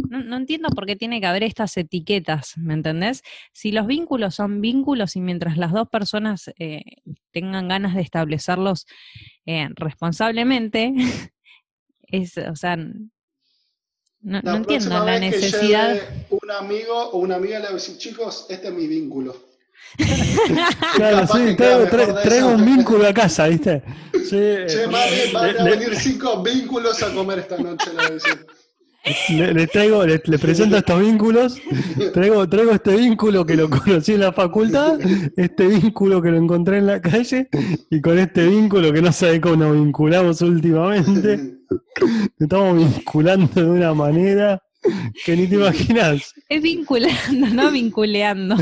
No, 0.09 0.35
entiendo 0.35 0.67
por 0.69 0.85
qué 0.85 0.97
tiene 0.97 1.21
que 1.21 1.27
haber 1.27 1.43
estas 1.43 1.77
etiquetas, 1.77 2.57
¿me 2.57 2.73
entendés? 2.73 3.23
Si 3.53 3.71
los 3.71 3.87
vínculos 3.87 4.35
son 4.35 4.59
vínculos 4.59 5.15
y 5.15 5.21
mientras 5.21 5.57
las 5.57 5.71
dos 5.71 5.87
personas 5.87 6.51
eh, 6.59 6.83
tengan 7.31 7.69
ganas 7.69 7.95
de 7.95 8.01
establecerlos 8.01 8.87
responsablemente, 9.75 10.93
es, 12.07 12.37
o 12.37 12.55
sea, 12.57 12.77
no, 14.25 14.41
La 14.43 14.51
no 14.51 14.57
entiendo 14.57 15.05
la 15.05 15.19
necesidad. 15.19 15.95
un 16.29 16.51
amigo 16.51 16.93
o 17.11 17.17
una 17.19 17.35
amiga 17.35 17.59
le 17.59 17.65
va 17.65 17.71
a 17.71 17.73
decir, 17.75 17.97
chicos, 17.97 18.47
este 18.49 18.67
es 18.67 18.73
mi 18.73 18.87
vínculo. 18.87 19.35
Claro, 20.95 21.27
sí, 21.27 21.55
traigo, 21.55 21.85
tra- 21.87 22.21
traigo 22.23 22.49
un 22.49 22.65
vínculo 22.65 23.07
a 23.07 23.13
casa, 23.13 23.47
¿viste? 23.47 23.81
Sí, 24.13 24.29
Che, 24.67 24.83
eh, 24.83 24.87
mami, 24.87 25.31
van 25.33 25.59
a 25.59 25.63
venir 25.63 25.95
cinco 25.95 26.41
vínculos 26.41 27.01
a 27.03 27.13
comer 27.13 27.39
esta 27.39 27.57
noche, 27.57 27.91
le 27.91 27.95
va 27.97 28.03
a 28.05 28.09
decir. 28.09 28.45
Le, 29.29 29.53
le 29.53 29.67
traigo, 29.67 30.03
le, 30.05 30.19
le 30.25 30.39
presento 30.39 30.77
estos 30.77 30.99
vínculos, 30.99 31.57
traigo, 32.13 32.47
traigo 32.49 32.71
este 32.71 32.95
vínculo 32.95 33.45
que 33.45 33.55
lo 33.55 33.69
conocí 33.69 34.13
en 34.13 34.21
la 34.21 34.33
facultad, 34.33 34.99
este 35.37 35.67
vínculo 35.67 36.21
que 36.23 36.31
lo 36.31 36.37
encontré 36.37 36.79
en 36.79 36.87
la 36.87 36.99
calle, 37.01 37.47
y 37.91 38.01
con 38.01 38.17
este 38.17 38.47
vínculo 38.47 38.91
que 38.91 39.01
no 39.03 39.11
sabe 39.11 39.39
cómo 39.39 39.57
nos 39.57 39.73
vinculamos 39.73 40.41
últimamente, 40.41 41.57
estamos 42.39 42.77
vinculando 42.77 43.47
de 43.53 43.69
una 43.69 43.93
manera 43.93 44.61
que 45.23 45.35
ni 45.37 45.45
te 45.47 45.55
imaginas. 45.55 46.33
Es 46.49 46.61
vinculando, 46.63 47.47
no 47.53 47.71
vinculeando. 47.71 48.55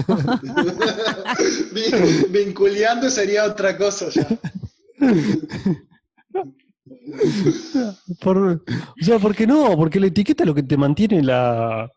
Vin- 1.73 2.31
Vinculeando 2.31 3.09
sería 3.09 3.45
otra 3.45 3.77
cosa 3.77 4.07
ya. 4.09 4.27
Por- 8.21 8.37
o 8.37 9.03
sea, 9.03 9.19
¿por 9.19 9.35
qué 9.35 9.47
no? 9.47 9.75
Porque 9.77 9.99
la 9.99 10.07
etiqueta 10.07 10.43
es 10.43 10.47
lo 10.47 10.55
que 10.55 10.63
te 10.63 10.77
mantiene 10.77 11.21
la. 11.23 11.91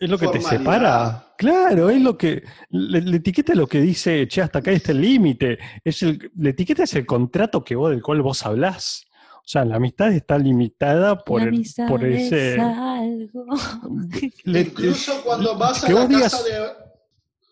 Es 0.00 0.08
lo 0.08 0.18
que 0.18 0.28
te 0.28 0.40
separa. 0.40 1.34
Claro, 1.36 1.90
es 1.90 2.00
lo 2.00 2.16
que. 2.16 2.42
La, 2.70 3.00
la 3.00 3.16
etiqueta 3.16 3.52
es 3.52 3.58
lo 3.58 3.66
que 3.66 3.80
dice, 3.80 4.26
che, 4.28 4.42
hasta 4.42 4.58
acá 4.60 4.70
está 4.70 4.92
el 4.92 5.00
límite. 5.00 5.58
Es 5.84 6.02
el, 6.02 6.30
la 6.36 6.50
etiqueta 6.50 6.84
es 6.84 6.94
el 6.94 7.06
contrato 7.06 7.64
que 7.64 7.74
vos, 7.76 7.90
del 7.90 8.02
cual 8.02 8.22
vos 8.22 8.44
hablás. 8.44 9.04
O 9.38 9.50
sea, 9.50 9.64
la 9.64 9.76
amistad 9.76 10.12
está 10.12 10.36
limitada 10.36 11.18
por, 11.24 11.40
La 11.40 11.48
el, 11.48 11.64
por 11.88 12.04
es 12.04 12.30
ese. 12.32 12.60
algo. 12.60 13.46
le- 14.44 14.60
Incluso 14.60 15.22
cuando 15.24 15.56
vas 15.56 15.82
a 15.84 15.88
la 15.90 15.94
casa 16.06 16.06
digas- 16.08 16.44
de. 16.44 16.60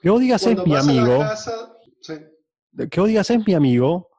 que 0.02 0.10
vos 0.10 0.20
digas 0.20 0.46
es 0.46 0.66
mi 0.66 0.76
amigo. 0.76 1.18
casa- 1.20 1.72
sí. 2.02 2.14
que 2.90 3.00
vos 3.00 3.08
digas 3.08 3.30
es 3.30 3.46
mi 3.46 3.54
amigo, 3.54 4.10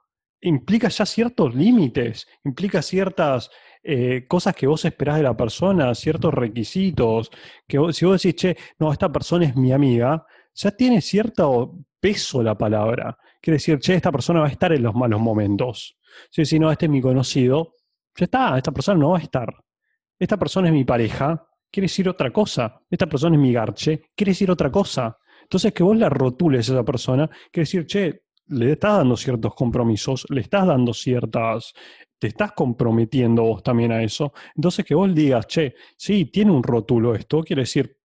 implica 0.41 0.89
ya 0.89 1.05
ciertos 1.05 1.55
límites, 1.55 2.27
implica 2.43 2.81
ciertas 2.81 3.49
eh, 3.83 4.25
cosas 4.27 4.55
que 4.55 4.67
vos 4.67 4.83
esperás 4.85 5.17
de 5.17 5.23
la 5.23 5.35
persona, 5.35 5.95
ciertos 5.95 6.33
requisitos, 6.33 7.31
que 7.67 7.77
si 7.93 8.05
vos 8.05 8.21
decís, 8.21 8.35
che, 8.35 8.57
no, 8.79 8.91
esta 8.91 9.11
persona 9.11 9.45
es 9.45 9.55
mi 9.55 9.71
amiga, 9.71 10.25
ya 10.53 10.71
tiene 10.71 11.01
cierto 11.01 11.77
peso 11.99 12.43
la 12.43 12.57
palabra. 12.57 13.17
Quiere 13.41 13.55
decir, 13.55 13.79
che, 13.79 13.95
esta 13.95 14.11
persona 14.11 14.41
va 14.41 14.47
a 14.47 14.51
estar 14.51 14.71
en 14.73 14.83
los 14.83 14.93
malos 14.93 15.19
momentos. 15.19 15.97
Si 16.29 16.45
si 16.45 16.59
no, 16.59 16.71
este 16.71 16.85
es 16.85 16.91
mi 16.91 17.01
conocido, 17.01 17.75
ya 18.15 18.25
está, 18.25 18.57
esta 18.57 18.71
persona 18.71 18.99
no 18.99 19.11
va 19.11 19.19
a 19.19 19.21
estar. 19.21 19.53
Esta 20.19 20.37
persona 20.37 20.67
es 20.67 20.73
mi 20.73 20.83
pareja, 20.83 21.47
quiere 21.71 21.85
decir 21.85 22.09
otra 22.09 22.31
cosa. 22.31 22.81
Esta 22.89 23.07
persona 23.07 23.35
es 23.35 23.41
mi 23.41 23.53
garche, 23.53 24.09
quiere 24.15 24.31
decir 24.31 24.49
otra 24.49 24.71
cosa. 24.71 25.17
Entonces, 25.43 25.73
que 25.73 25.83
vos 25.83 25.95
la 25.95 26.09
rotules 26.09 26.69
a 26.69 26.73
esa 26.73 26.83
persona, 26.83 27.27
quiere 27.51 27.63
decir, 27.63 27.85
che, 27.85 28.23
le 28.49 28.71
estás 28.73 28.97
dando 28.97 29.17
ciertos 29.17 29.53
compromisos, 29.55 30.25
le 30.29 30.41
estás 30.41 30.65
dando 30.67 30.93
ciertas, 30.93 31.73
te 32.19 32.27
estás 32.27 32.51
comprometiendo 32.53 33.43
vos 33.43 33.61
también 33.63 33.91
a 33.91 34.01
eso. 34.03 34.33
Entonces, 34.55 34.85
que 34.85 34.95
vos 34.95 35.13
digas, 35.13 35.45
che, 35.47 35.75
sí, 35.97 36.25
tiene 36.25 36.51
un 36.51 36.63
rótulo 36.63 37.13
esto, 37.15 37.43
quiere 37.43 37.63
decir, 37.63 37.97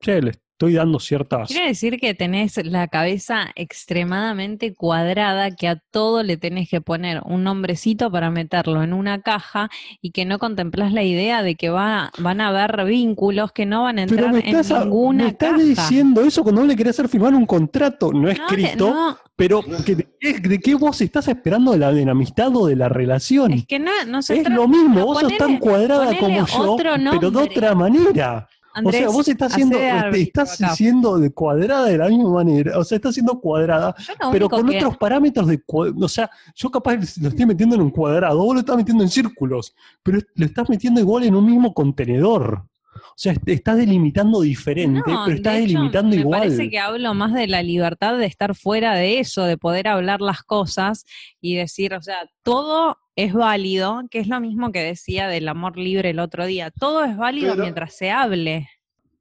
che, 0.00 0.20
le 0.22 0.30
estoy 0.30 0.74
dando 0.74 0.98
ciertas. 1.00 1.48
Quiere 1.48 1.68
decir 1.68 1.98
que 1.98 2.14
tenés 2.14 2.64
la 2.64 2.86
cabeza 2.88 3.48
extremadamente 3.56 4.74
cuadrada, 4.74 5.50
que 5.54 5.68
a 5.68 5.76
todo 5.90 6.22
le 6.22 6.36
tenés 6.36 6.68
que 6.68 6.80
poner 6.80 7.20
un 7.24 7.44
nombrecito 7.44 8.10
para 8.10 8.30
meterlo 8.30 8.82
en 8.82 8.92
una 8.92 9.20
caja 9.22 9.68
y 10.00 10.10
que 10.12 10.24
no 10.24 10.38
contemplás 10.38 10.92
la 10.92 11.02
idea 11.02 11.42
de 11.42 11.54
que 11.54 11.70
va, 11.70 12.10
van 12.18 12.40
a 12.40 12.48
haber 12.48 12.84
vínculos 12.86 13.52
que 13.52 13.66
no 13.66 13.82
van 13.84 13.98
a 13.98 14.06
Pero 14.06 14.26
entrar 14.26 14.44
en 14.46 14.56
a- 14.56 14.84
ninguna 14.84 15.24
me 15.24 15.30
estás 15.30 15.50
caja. 15.52 15.62
diciendo 15.64 16.22
eso 16.22 16.42
cuando 16.42 16.62
vos 16.62 16.68
le 16.68 16.76
querés 16.76 16.90
hacer 16.98 17.08
firmar 17.08 17.34
un 17.34 17.46
contrato, 17.46 18.12
no 18.12 18.22
No, 18.22 18.28
escrito, 18.28 18.90
no, 18.90 19.18
pero 19.36 19.62
de, 19.62 20.06
qué- 20.20 20.38
de 20.40 20.58
qué 20.60 20.74
vos 20.74 21.00
estás 21.00 21.26
esperando 21.28 21.72
de 21.72 21.78
la, 21.78 21.92
de 21.92 22.04
la 22.04 22.12
amistad 22.12 22.54
o 22.56 22.66
de 22.66 22.76
la 22.76 22.88
relación? 22.88 23.52
es 23.52 23.66
que 23.66 23.78
no, 23.78 23.90
no 24.06 24.22
se 24.22 24.36
Es 24.36 24.42
trata- 24.42 24.56
lo 24.56 24.68
mismo, 24.68 25.04
vos 25.04 25.20
sos 25.20 25.32
ponele- 25.32 25.38
tan 25.38 25.58
cuadrada 25.58 26.16
como 26.18 26.46
yo, 26.46 26.76
pero 27.10 27.30
de 27.30 27.38
otra 27.38 27.74
manera. 27.74 28.48
Andrés, 28.76 29.02
o 29.02 29.04
sea, 29.04 29.08
vos 29.16 29.28
estás 29.28 29.52
siendo, 29.52 29.78
estás 29.78 30.60
acá. 30.60 30.74
siendo 30.74 31.16
de 31.20 31.32
cuadrada 31.32 31.84
de 31.84 31.96
la 31.96 32.08
misma 32.08 32.28
manera. 32.30 32.76
O 32.76 32.82
sea, 32.82 32.96
estás 32.96 33.14
siendo 33.14 33.38
cuadrada, 33.40 33.94
pero 34.32 34.48
con 34.48 34.66
que- 34.68 34.78
otros 34.78 34.96
parámetros 34.96 35.46
de 35.46 35.62
O 35.68 36.08
sea, 36.08 36.28
yo 36.56 36.70
capaz 36.72 36.96
lo 37.20 37.28
estoy 37.28 37.46
metiendo 37.46 37.76
en 37.76 37.82
un 37.82 37.90
cuadrado, 37.90 38.36
vos 38.38 38.52
lo 38.54 38.60
estás 38.60 38.76
metiendo 38.76 39.04
en 39.04 39.10
círculos, 39.10 39.76
pero 40.02 40.18
lo 40.34 40.44
estás 40.46 40.68
metiendo 40.68 41.00
igual 41.00 41.22
en 41.22 41.36
un 41.36 41.46
mismo 41.46 41.72
contenedor. 41.72 42.64
O 42.94 43.16
sea, 43.16 43.32
est- 43.32 43.48
estás 43.48 43.76
delimitando 43.76 44.40
diferente, 44.40 44.98
No, 45.10 45.22
pero 45.24 45.36
estás 45.36 45.52
de 45.54 45.58
hecho, 45.60 45.68
delimitando 45.74 46.16
me 46.16 46.22
igual. 46.22 46.40
parece 46.40 46.70
que 46.70 46.78
hablo 46.78 47.14
más 47.14 47.32
de 47.32 47.46
la 47.46 47.62
libertad 47.62 48.18
de 48.18 48.26
estar 48.26 48.54
fuera 48.54 48.94
de 48.94 49.20
eso, 49.20 49.44
de 49.44 49.56
poder 49.58 49.88
hablar 49.88 50.20
las 50.20 50.42
cosas 50.42 51.04
y 51.40 51.54
decir, 51.54 51.94
o 51.94 52.02
sea, 52.02 52.28
todo 52.42 52.96
es 53.16 53.32
válido, 53.32 54.02
que 54.10 54.18
es 54.18 54.26
lo 54.28 54.40
mismo 54.40 54.72
que 54.72 54.80
decía 54.82 55.28
del 55.28 55.48
amor 55.48 55.76
libre 55.78 56.10
el 56.10 56.18
otro 56.18 56.46
día. 56.46 56.70
Todo 56.70 57.04
es 57.04 57.16
válido 57.16 57.52
Pero- 57.52 57.62
mientras 57.62 57.94
se 57.94 58.10
hable. 58.10 58.68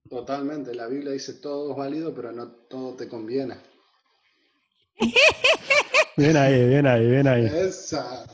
Totalmente, 0.09 0.73
la 0.75 0.87
Biblia 0.87 1.11
dice 1.11 1.33
todo 1.35 1.71
es 1.71 1.77
válido, 1.77 2.13
pero 2.13 2.31
no 2.31 2.47
todo 2.47 2.95
te 2.95 3.07
conviene. 3.07 3.55
Bien 6.17 6.37
ahí, 6.37 6.67
bien 6.67 6.85
ahí, 6.85 7.07
bien 7.09 7.27
ahí. 7.27 7.45
Esa. 7.45 8.27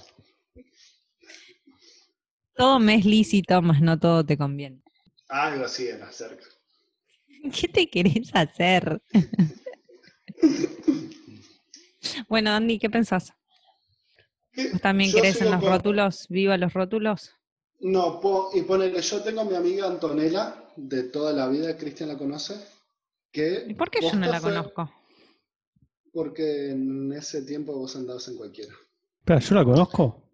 Todo 2.55 2.79
me 2.79 2.95
es 2.95 3.05
lícito, 3.05 3.61
más 3.61 3.81
no 3.81 3.97
todo 3.97 4.25
te 4.25 4.37
conviene. 4.37 4.81
Algo 5.29 5.65
así 5.65 5.87
era 5.87 6.11
cerca. 6.11 6.45
¿Qué 7.59 7.67
te 7.67 7.89
querés 7.89 8.29
hacer? 8.33 9.01
bueno, 12.27 12.51
Andy, 12.51 12.79
¿qué 12.79 12.89
pensás? 12.89 13.33
¿Vos 14.71 14.81
también 14.81 15.11
Yo 15.11 15.19
crees 15.19 15.41
en 15.41 15.51
los 15.51 15.63
rótulos? 15.63 16.25
¿Viva 16.29 16.57
los 16.57 16.73
rótulos? 16.73 17.31
No, 17.81 18.19
po- 18.19 18.49
y 18.53 18.61
ponele, 18.63 19.01
yo 19.01 19.23
tengo 19.23 19.41
a 19.41 19.45
mi 19.45 19.55
amiga 19.55 19.87
Antonella, 19.87 20.65
de 20.75 21.03
toda 21.03 21.31
la 21.31 21.47
vida, 21.47 21.77
Cristian 21.77 22.09
la 22.09 22.17
conoce, 22.17 22.55
que 23.31 23.65
¿Y 23.67 23.73
por 23.73 23.89
qué 23.89 24.01
yo 24.01 24.17
no 24.17 24.27
la 24.27 24.41
fue- 24.41 24.51
conozco? 24.51 24.91
Porque 26.11 26.71
en 26.71 27.13
ese 27.13 27.43
tiempo 27.43 27.73
vos 27.73 27.95
andabas 27.95 28.27
en 28.27 28.35
cualquiera. 28.37 28.73
Espera, 29.19 29.39
¿yo 29.39 29.55
la 29.55 29.63
conozco? 29.63 30.28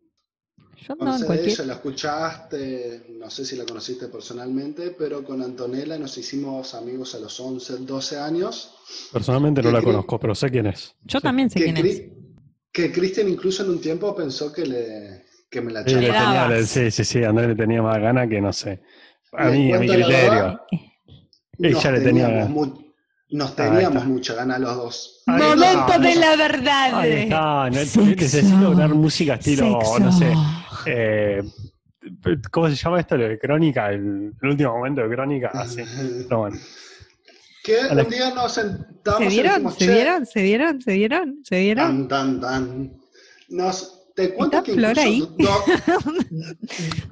Yo 0.78 0.94
no, 0.96 1.00
Conoces 1.00 1.22
en 1.22 1.22
de 1.22 1.28
cualquier... 1.28 1.50
ella, 1.54 1.66
la 1.66 1.74
escuchaste, 1.74 3.06
no 3.20 3.30
sé 3.30 3.46
si 3.46 3.56
la 3.56 3.66
conociste 3.66 4.08
personalmente, 4.08 4.92
pero 4.98 5.24
con 5.24 5.42
Antonella 5.42 5.98
nos 5.98 6.18
hicimos 6.18 6.76
amigos 6.76 7.16
a 7.16 7.20
los 7.20 7.40
11, 7.40 7.78
12 7.80 8.20
años. 8.20 8.76
Personalmente 9.12 9.62
no 9.62 9.70
¿Qué 9.70 9.74
la 9.74 9.80
cri- 9.82 9.86
conozco, 9.86 10.20
pero 10.20 10.36
sé 10.36 10.50
quién 10.52 10.68
es. 10.68 10.96
Yo 11.04 11.20
Sí. 11.20 11.24
también 11.24 11.50
sé 11.50 11.60
Que, 11.60 11.66
quién 11.66 11.78
es. 11.78 12.04
Que 12.72 12.92
Cristian 12.92 13.30
incluso 13.30 13.64
en 13.64 13.70
un 13.70 13.82
tiempo 13.82 14.14
pensó 14.16 14.52
que, 14.52 14.66
le, 14.66 15.26
que 15.50 15.62
me 15.62 15.72
la 15.72 15.84
chapaba. 15.86 16.56
sí, 16.64 16.92
sí, 16.92 17.04
sí, 17.06 17.24
Andrés 17.24 17.48
le 17.50 17.56
tenía 17.56 17.82
más 17.82 18.00
gana 18.00 18.28
que 18.28 18.42
no 18.42 18.52
sé. 18.54 18.82
A 19.32 19.50
mí, 19.50 19.74
a 19.74 19.80
mi 19.80 19.88
criterio. 19.88 20.08
verdad, 20.08 20.62
Ella 21.58 21.72
Nos 21.72 21.86
le 21.86 22.02
tenía 22.02 22.28
ganas. 22.30 22.50
mu- 22.50 22.85
nos 23.32 23.52
Ah, 23.52 23.56
teníamos 23.56 24.06
mucha 24.06 24.34
gana 24.36 24.58
los 24.60 24.76
dos. 24.76 25.24
Ahí 25.28 25.42
Momento 25.42 25.80
está. 25.94 26.00
de 26.00 26.16
la 26.16 26.36
verdad. 26.36 27.00
Ahí 27.00 27.12
está, 27.24 27.70
necesito 27.70 28.70
una 28.72 28.88
música 28.88 29.34
estilo, 29.36 29.80
Sexo. 29.82 30.00
no 30.00 30.12
sé, 30.12 30.34
eh, 30.86 31.44
¿cómo 32.52 32.70
se 32.70 32.76
llama 32.76 33.00
esto? 33.00 33.18
Lo 33.18 33.28
de 33.28 33.40
Crónica, 33.40 33.90
el, 33.90 34.32
el 34.42 34.50
último 34.50 34.72
momento 34.78 35.02
de 35.02 35.10
Crónica, 35.10 35.50
así. 35.54 35.82
Pero 36.28 36.40
bueno. 36.40 36.58
Que 37.64 37.80
A 37.82 37.96
la- 37.96 38.04
un 38.04 38.10
día 38.10 38.34
nos 38.34 38.54
sentamos 38.54 39.20
¿Se 39.20 39.26
y 39.26 39.30
vieron? 39.30 39.54
dijimos, 39.54 39.74
¿Se 39.74 39.80
"Che, 39.86 39.92
vieron? 39.94 40.26
¿Se 40.28 40.42
vieron? 40.44 40.82
¿Se 40.82 40.94
vieron? 40.94 41.36
¿Se 41.44 41.60
vieron? 41.60 42.08
Tan, 42.08 42.40
tan, 42.40 42.42
tan. 42.42 42.94
Nos, 43.50 43.95
te 44.16 44.34
cuento 44.34 44.58
¿Está 44.58 44.64
que 44.64 45.02
ahí? 45.02 45.18
incluso 45.18 45.38
do- 45.38 45.64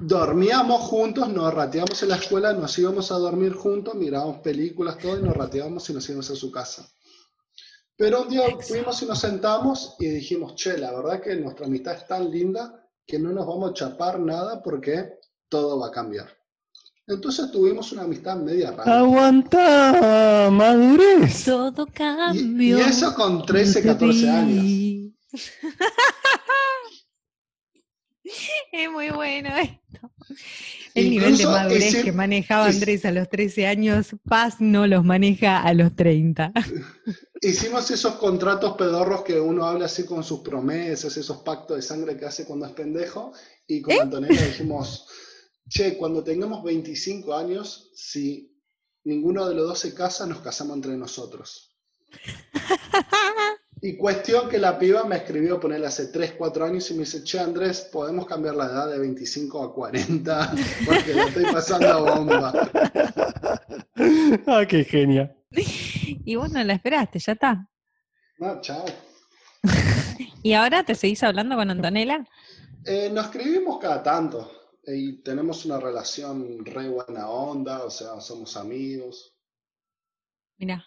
dormíamos 0.00 0.80
juntos, 0.82 1.28
nos 1.28 1.52
rateamos 1.52 2.02
en 2.02 2.08
la 2.08 2.16
escuela, 2.16 2.52
nos 2.54 2.78
íbamos 2.78 3.12
a 3.12 3.16
dormir 3.16 3.52
juntos, 3.54 3.94
mirábamos 3.94 4.38
películas, 4.38 4.98
todo, 4.98 5.18
y 5.18 5.22
nos 5.22 5.36
rateábamos 5.36 5.88
y 5.90 5.92
nos 5.92 6.08
íbamos 6.08 6.30
a 6.30 6.34
su 6.34 6.50
casa. 6.50 6.88
Pero 7.96 8.22
un 8.22 8.28
día 8.28 8.42
fuimos 8.60 9.00
y 9.02 9.06
nos 9.06 9.20
sentamos 9.20 9.96
y 10.00 10.06
dijimos, 10.08 10.54
che, 10.56 10.78
la 10.78 10.90
verdad 10.92 11.20
que 11.22 11.36
nuestra 11.36 11.66
amistad 11.66 11.94
es 11.94 12.06
tan 12.08 12.30
linda 12.30 12.88
que 13.06 13.18
no 13.18 13.30
nos 13.30 13.46
vamos 13.46 13.70
a 13.70 13.74
chapar 13.74 14.18
nada 14.18 14.62
porque 14.62 15.10
todo 15.48 15.78
va 15.78 15.88
a 15.88 15.90
cambiar. 15.92 16.28
Entonces 17.06 17.50
tuvimos 17.52 17.92
una 17.92 18.02
amistad 18.02 18.36
media 18.36 18.70
rara. 18.72 18.98
Aguanta, 19.00 20.48
madurez. 20.50 21.44
Todo 21.44 21.86
Y, 21.86 21.92
cambió. 21.92 22.78
y 22.78 22.80
eso 22.80 23.14
con 23.14 23.44
13, 23.44 23.82
cuando 23.82 23.98
te 23.98 24.06
14 24.06 24.30
años. 24.30 24.64
Es 28.76 28.90
muy 28.90 29.08
bueno 29.10 29.50
esto. 29.56 30.10
El 30.94 31.10
nivel 31.10 31.36
de 31.38 31.46
madurez 31.46 31.84
ese- 31.94 32.02
que 32.02 32.10
manejaba 32.12 32.66
Andrés 32.66 33.04
a 33.04 33.12
los 33.12 33.28
13 33.28 33.68
años, 33.68 34.16
Paz 34.28 34.56
no 34.60 34.86
los 34.88 35.04
maneja 35.04 35.62
a 35.62 35.72
los 35.74 35.94
30. 35.94 36.52
Hicimos 37.40 37.88
esos 37.92 38.14
contratos 38.16 38.76
pedorros 38.76 39.22
que 39.22 39.38
uno 39.38 39.64
habla 39.64 39.84
así 39.86 40.04
con 40.04 40.24
sus 40.24 40.40
promesas, 40.40 41.16
esos 41.16 41.38
pactos 41.42 41.76
de 41.76 41.82
sangre 41.82 42.16
que 42.16 42.24
hace 42.26 42.46
cuando 42.46 42.66
es 42.66 42.72
pendejo. 42.72 43.32
Y 43.66 43.78
¿Eh? 43.78 43.82
con 43.82 44.00
Antonella 44.00 44.42
dijimos, 44.44 45.06
che, 45.68 45.96
cuando 45.96 46.24
tengamos 46.24 46.64
25 46.64 47.32
años, 47.34 47.90
si 47.94 48.56
ninguno 49.04 49.48
de 49.48 49.54
los 49.54 49.68
dos 49.68 49.78
se 49.78 49.94
casa, 49.94 50.26
nos 50.26 50.40
casamos 50.40 50.74
entre 50.76 50.96
nosotros. 50.96 51.76
Y 53.86 53.98
cuestión 53.98 54.48
que 54.48 54.56
la 54.56 54.78
piba 54.78 55.04
me 55.04 55.16
escribió 55.16 55.60
ponerle 55.60 55.88
hace 55.88 56.06
3, 56.06 56.36
4 56.38 56.64
años 56.64 56.90
y 56.90 56.94
me 56.94 57.00
dice, 57.00 57.22
che 57.22 57.38
Andrés, 57.38 57.90
podemos 57.92 58.26
cambiar 58.26 58.54
la 58.54 58.64
edad 58.64 58.88
de 58.88 58.98
25 58.98 59.62
a 59.62 59.74
40 59.74 60.54
porque 60.86 61.12
lo 61.12 61.24
estoy 61.24 61.44
pasando 61.52 61.88
a 61.88 61.98
bomba. 61.98 62.70
ah, 64.46 64.64
qué 64.66 64.84
genia. 64.84 65.36
Y 66.26 66.36
vos 66.36 66.50
no 66.50 66.64
la 66.64 66.72
esperaste, 66.72 67.18
ya 67.18 67.32
está. 67.32 67.68
No, 68.38 68.58
chao. 68.62 68.86
¿Y 70.42 70.54
ahora 70.54 70.82
te 70.82 70.94
seguís 70.94 71.22
hablando 71.22 71.54
con 71.54 71.70
Antonella? 71.70 72.26
Eh, 72.86 73.10
nos 73.12 73.26
escribimos 73.26 73.78
cada 73.80 74.02
tanto 74.02 74.50
y 74.86 75.22
tenemos 75.22 75.66
una 75.66 75.78
relación 75.78 76.64
re 76.64 76.88
buena 76.88 77.28
onda, 77.28 77.84
o 77.84 77.90
sea, 77.90 78.18
somos 78.22 78.56
amigos. 78.56 79.36
Mira. 80.56 80.86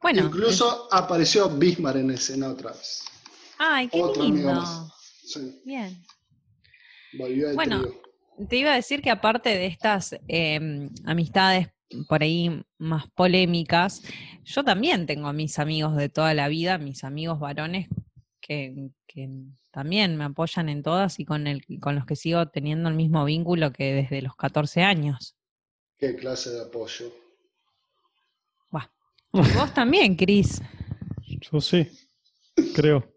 Bueno. 0.00 0.24
Incluso 0.24 0.88
apareció 0.90 1.48
Bismar 1.48 1.96
en 1.96 2.10
escena 2.10 2.50
otra 2.50 2.72
vez. 2.72 3.04
Ay, 3.58 3.88
qué 3.88 4.02
otro 4.02 4.22
lindo. 4.22 4.90
Sí, 5.24 5.62
Bien. 5.64 6.02
volvió 7.12 7.54
Bueno, 7.54 7.82
trío. 7.82 8.02
Te 8.48 8.56
iba 8.56 8.72
a 8.72 8.76
decir 8.76 9.00
que 9.00 9.10
aparte 9.10 9.50
de 9.50 9.66
estas 9.66 10.16
eh, 10.26 10.88
amistades 11.04 11.68
por 12.08 12.22
ahí 12.22 12.64
más 12.78 13.08
polémicas, 13.10 14.02
yo 14.44 14.64
también 14.64 15.06
tengo 15.06 15.28
a 15.28 15.32
mis 15.32 15.58
amigos 15.58 15.96
de 15.96 16.08
toda 16.08 16.34
la 16.34 16.48
vida, 16.48 16.78
mis 16.78 17.04
amigos 17.04 17.38
varones 17.38 17.88
que, 18.40 18.90
que 19.06 19.30
también 19.70 20.16
me 20.16 20.24
apoyan 20.24 20.68
en 20.68 20.82
todas 20.82 21.18
y 21.20 21.24
con, 21.24 21.46
el, 21.46 21.64
con 21.80 21.94
los 21.94 22.06
que 22.06 22.16
sigo 22.16 22.46
teniendo 22.48 22.88
el 22.88 22.94
mismo 22.94 23.24
vínculo 23.24 23.72
que 23.72 23.94
desde 23.94 24.22
los 24.22 24.36
14 24.36 24.82
años. 24.82 25.36
¿Qué 25.98 26.16
clase 26.16 26.50
de 26.50 26.62
apoyo? 26.62 27.12
Y 29.34 29.52
vos 29.56 29.74
también, 29.74 30.14
Cris, 30.14 30.62
Yo 31.52 31.60
sí, 31.60 31.88
creo. 32.74 33.12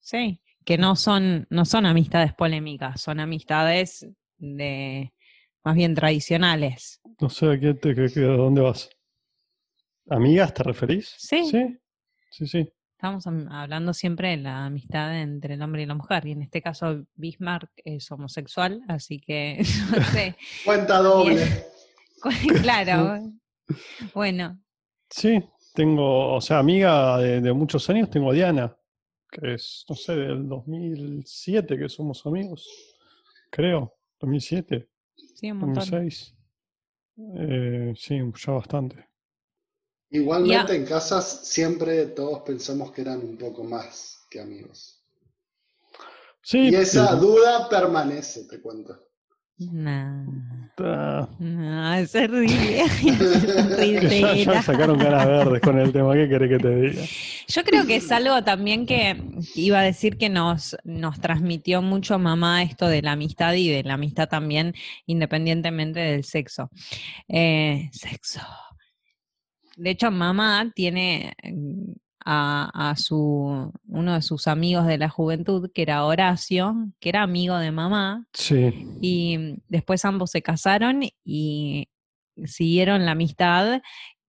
sí, 0.00 0.40
que 0.64 0.78
no 0.78 0.96
son, 0.96 1.46
no 1.50 1.64
son 1.66 1.84
amistades 1.86 2.32
polémicas, 2.32 3.00
son 3.00 3.20
amistades 3.20 4.06
de 4.38 5.12
más 5.64 5.74
bien 5.74 5.94
tradicionales. 5.94 7.00
No 7.20 7.28
sé 7.28 7.52
a, 7.52 7.60
qué 7.60 7.74
te, 7.74 7.90
a 7.90 8.26
dónde 8.36 8.62
vas. 8.62 8.88
¿Amigas 10.08 10.54
te 10.54 10.62
referís? 10.62 11.14
Sí. 11.18 11.44
Sí, 11.44 11.78
sí, 12.30 12.46
sí. 12.46 12.72
Estamos 12.96 13.26
am- 13.26 13.48
hablando 13.50 13.92
siempre 13.92 14.30
de 14.30 14.36
la 14.38 14.64
amistad 14.64 15.20
entre 15.20 15.54
el 15.54 15.62
hombre 15.62 15.82
y 15.82 15.86
la 15.86 15.94
mujer, 15.94 16.26
y 16.26 16.32
en 16.32 16.42
este 16.42 16.62
caso 16.62 17.04
Bismarck 17.16 17.70
es 17.84 18.10
homosexual, 18.10 18.80
así 18.88 19.18
que 19.20 19.58
no 19.90 20.02
sé. 20.04 20.36
Cuenta 20.64 20.98
doble. 20.98 21.44
claro. 22.62 23.20
Bueno, 24.14 24.58
Sí, 25.12 25.44
tengo, 25.74 26.34
o 26.34 26.40
sea, 26.40 26.58
amiga 26.58 27.18
de, 27.18 27.40
de 27.40 27.52
muchos 27.52 27.88
años, 27.90 28.08
tengo 28.08 28.30
a 28.30 28.34
Diana, 28.34 28.76
que 29.30 29.54
es, 29.54 29.84
no 29.88 29.94
sé, 29.94 30.16
del 30.16 30.48
2007 30.48 31.78
que 31.78 31.88
somos 31.88 32.24
amigos, 32.24 32.66
creo, 33.50 33.94
2007, 34.20 34.88
sí, 35.34 35.50
un 35.50 35.58
montón. 35.58 35.84
2006. 35.84 36.34
Eh, 37.36 37.92
sí, 37.94 38.18
ya 38.34 38.52
bastante. 38.52 39.08
Igualmente 40.10 40.74
en 40.74 40.86
casas 40.86 41.46
siempre 41.46 42.06
todos 42.06 42.40
pensamos 42.40 42.90
que 42.92 43.02
eran 43.02 43.20
un 43.20 43.36
poco 43.36 43.64
más 43.64 44.26
que 44.30 44.40
amigos. 44.40 45.02
Sí, 46.42 46.70
Y 46.70 46.74
esa 46.74 47.14
duda 47.16 47.68
permanece, 47.68 48.44
te 48.44 48.60
cuento. 48.60 49.11
No, 49.70 50.52
Ah, 50.78 51.28
no, 51.38 52.06
se 52.06 52.26
ríe. 52.26 52.84
que 53.00 54.44
ya, 54.44 54.62
sacaron 54.62 54.98
caras 54.98 55.26
verdes 55.26 55.60
con 55.60 55.78
el 55.78 55.92
tema, 55.92 56.14
¿qué 56.14 56.28
querés 56.28 56.48
que 56.48 56.58
te 56.58 56.76
diga? 56.80 57.02
Yo 57.48 57.62
creo 57.62 57.86
que 57.86 57.96
es 57.96 58.10
algo 58.10 58.42
también 58.42 58.86
que 58.86 59.22
iba 59.54 59.80
a 59.80 59.82
decir 59.82 60.16
que 60.16 60.28
nos, 60.30 60.76
nos 60.84 61.20
transmitió 61.20 61.82
mucho 61.82 62.18
mamá 62.18 62.62
esto 62.62 62.88
de 62.88 63.02
la 63.02 63.12
amistad 63.12 63.52
y 63.54 63.68
de 63.68 63.82
la 63.82 63.94
amistad 63.94 64.28
también 64.28 64.74
independientemente 65.06 66.00
del 66.00 66.24
sexo. 66.24 66.70
Eh, 67.28 67.90
sexo. 67.92 68.40
De 69.76 69.90
hecho, 69.90 70.10
mamá 70.10 70.70
tiene 70.74 71.34
a, 72.24 72.90
a 72.90 72.96
su 72.96 73.72
uno 73.88 74.14
de 74.14 74.22
sus 74.22 74.46
amigos 74.48 74.86
de 74.86 74.98
la 74.98 75.08
juventud, 75.08 75.70
que 75.74 75.82
era 75.82 76.04
Horacio, 76.04 76.74
que 77.00 77.08
era 77.08 77.22
amigo 77.22 77.56
de 77.58 77.70
mamá, 77.72 78.26
Sí, 78.32 78.86
y 79.00 79.56
después 79.68 80.04
ambos 80.04 80.30
se 80.30 80.42
casaron 80.42 81.02
y 81.24 81.88
siguieron 82.44 83.04
la 83.04 83.12
amistad. 83.12 83.82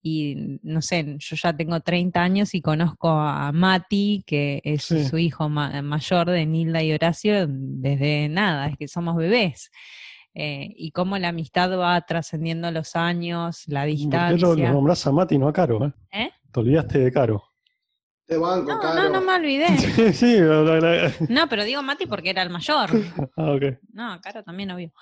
Y 0.05 0.59
no 0.63 0.81
sé, 0.81 1.15
yo 1.17 1.35
ya 1.37 1.55
tengo 1.55 1.79
30 1.79 2.21
años 2.21 2.53
y 2.55 2.61
conozco 2.61 3.09
a 3.09 3.51
Mati, 3.53 4.23
que 4.27 4.59
es 4.65 4.83
Sí. 4.83 5.05
su 5.05 5.17
hijo 5.17 5.47
ma- 5.47 5.81
mayor 5.81 6.29
de 6.29 6.45
Nilda 6.45 6.83
y 6.83 6.91
Horacio, 6.91 7.45
desde 7.47 8.27
nada, 8.27 8.67
es 8.67 8.77
que 8.77 8.89
somos 8.89 9.15
bebés. 9.15 9.71
Eh, 10.35 10.73
y 10.75 10.91
cómo 10.91 11.17
la 11.19 11.29
amistad 11.29 11.71
va 11.79 12.01
trascendiendo 12.01 12.69
los 12.71 12.95
años, 12.97 13.63
la 13.67 13.81
¿por 13.81 13.89
qué 13.89 13.95
distancia. 13.95 14.47
lo, 14.47 14.55
lo 14.55 14.69
nombrás 14.73 15.07
a 15.07 15.11
Mati 15.13 15.37
no 15.37 15.47
a 15.47 15.53
Caro? 15.53 15.85
Eh? 15.85 15.91
¿Eh? 16.11 16.29
Te 16.51 16.59
olvidaste 16.59 16.99
de 16.99 17.11
Caro. 17.11 17.43
Te 18.25 18.37
banco, 18.37 18.71
No, 18.71 18.79
Caro. 18.79 19.03
no, 19.03 19.09
no 19.09 19.21
me 19.21 19.33
olvidé. 19.35 19.67
Sí, 19.77 20.13
sí, 20.13 20.39
la- 20.39 20.63
la- 20.79 21.11
No, 21.29 21.49
pero 21.49 21.63
digo 21.65 21.81
Mati 21.83 22.05
porque 22.05 22.29
era 22.29 22.41
el 22.41 22.49
mayor. 22.49 22.89
ah, 23.37 23.51
ok. 23.51 23.63
No, 23.91 24.19
Caro 24.21 24.43
también 24.43 24.71
obvio. 24.71 24.93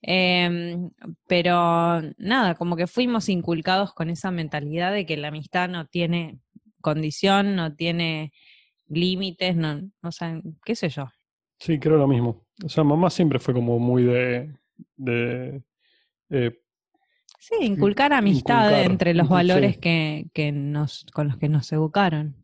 Em, 0.00 0.90
pero 1.26 2.00
nada, 2.18 2.54
como 2.54 2.76
que 2.76 2.86
fuimos 2.86 3.28
inculcados 3.28 3.92
con 3.94 4.10
esa 4.10 4.30
mentalidad 4.30 4.92
de 4.92 5.06
que 5.06 5.16
la 5.16 5.28
amistad 5.28 5.68
no 5.68 5.86
tiene 5.86 6.38
condición, 6.80 7.56
no 7.56 7.74
tiene 7.74 8.32
límites, 8.88 9.56
no, 9.56 9.80
no 10.00 10.12
sé, 10.12 10.40
qué 10.64 10.74
sé 10.76 10.88
yo. 10.88 11.08
Sí, 11.58 11.78
creo 11.80 11.96
lo 11.96 12.06
mismo. 12.06 12.46
O 12.64 12.68
sea, 12.68 12.84
mamá 12.84 13.10
siempre 13.10 13.38
fue 13.40 13.52
como 13.54 13.78
muy 13.80 14.04
de, 14.04 14.54
de 14.96 15.62
eh, 16.30 16.60
Sí, 17.40 17.54
inculcar 17.60 18.12
amistad 18.12 18.66
Inculcar, 18.70 18.90
entre 18.90 19.14
los 19.14 19.26
sí. 19.26 19.32
valores 19.32 19.78
que, 19.78 20.26
que 20.32 20.52
nos, 20.52 21.04
con 21.12 21.28
los 21.28 21.36
que 21.38 21.48
nos 21.48 21.70
educaron. 21.72 22.36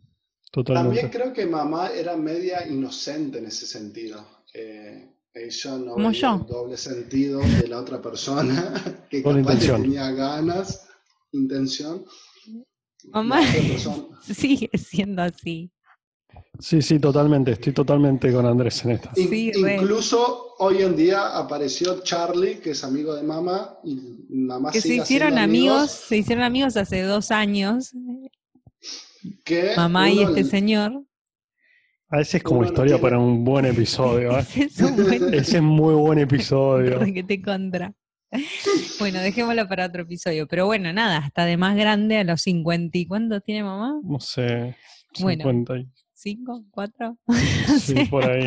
Totalmente. 0.63 1.01
También 1.01 1.11
creo 1.23 1.33
que 1.35 1.47
mamá 1.47 1.91
era 1.91 2.17
media 2.17 2.67
inocente 2.67 3.39
en 3.39 3.47
ese 3.47 3.67
sentido. 3.67 4.25
Eh, 4.55 5.11
ella 5.35 5.77
no 5.79 5.93
Como 5.95 6.09
veía 6.11 6.21
yo. 6.21 6.35
el 6.37 6.47
doble 6.47 6.77
sentido 6.77 7.41
de 7.41 7.67
la 7.69 7.81
otra 7.81 8.01
persona, 8.01 8.73
que 9.11 9.23
Con 9.23 9.35
capaz 9.35 9.35
que 9.35 9.41
intención. 9.55 9.83
tenía 9.83 10.11
ganas, 10.13 10.87
intención. 11.33 12.05
Mamá- 13.13 13.43
Sigue 14.23 14.71
siendo 14.79 15.23
así. 15.23 15.71
Sí, 16.59 16.81
sí, 16.83 16.99
totalmente. 16.99 17.53
Estoy 17.53 17.73
totalmente 17.73 18.33
con 18.33 18.47
Andrés 18.47 18.85
en 18.85 18.93
esta. 18.93 19.11
In- 19.17 19.29
Sí, 19.29 19.53
re. 19.53 19.77
incluso 19.77 20.55
hoy 20.59 20.83
en 20.83 20.97
día 20.97 21.37
apareció 21.37 22.01
Charlie, 22.03 22.57
que 22.61 22.71
es 22.71 22.83
amigo 22.85 23.15
de 23.15 23.23
mamá, 23.25 23.77
y 23.85 24.25
mamá 24.31 24.71
Que 24.71 24.81
se 24.81 24.95
hicieron 24.97 25.33
haciendo 25.35 25.41
amigos, 25.43 25.91
se 25.91 26.17
hicieron 26.17 26.45
amigos 26.45 26.77
hace 26.77 27.03
dos 27.03 27.31
años, 27.33 27.93
que 29.45 29.73
mamá 29.77 30.11
y 30.11 30.23
este 30.23 30.45
señor. 30.45 31.05
A 32.11 32.21
ese 32.21 32.37
es 32.37 32.43
como 32.43 32.65
historia 32.65 32.95
tiene- 32.95 33.03
para 33.03 33.19
un 33.19 33.45
buen 33.45 33.65
episodio. 33.65 34.39
¿eh? 34.39 34.45
Ese 34.57 34.65
es 34.65 34.81
un 34.81 34.97
buen 34.97 35.35
Ese 35.35 35.57
es 35.57 35.63
muy 35.63 35.95
buen 35.95 36.19
episodio. 36.19 36.99
te 37.25 37.43
contra. 37.43 37.93
Bueno, 38.99 39.21
dejémoslo 39.21 39.67
para 39.69 39.87
otro 39.87 40.03
episodio. 40.03 40.47
Pero 40.47 40.67
bueno, 40.67 40.93
nada, 40.93 41.19
hasta 41.19 41.45
de 41.45 41.57
más 41.57 41.77
grande 41.77 42.19
a 42.19 42.25
los 42.25 42.43
50. 42.43 42.99
¿Y 42.99 43.07
cuántos 43.07 43.43
tiene 43.45 43.63
mamá? 43.65 43.95
No 44.05 44.21
sé, 44.21 44.77
Bueno. 45.21 45.45
50 45.45 45.79
y- 45.79 45.89
¿Cinco? 46.13 46.65
¿Cuatro? 46.71 47.19
sí, 47.81 47.95
por 48.11 48.25
ahí. 48.31 48.45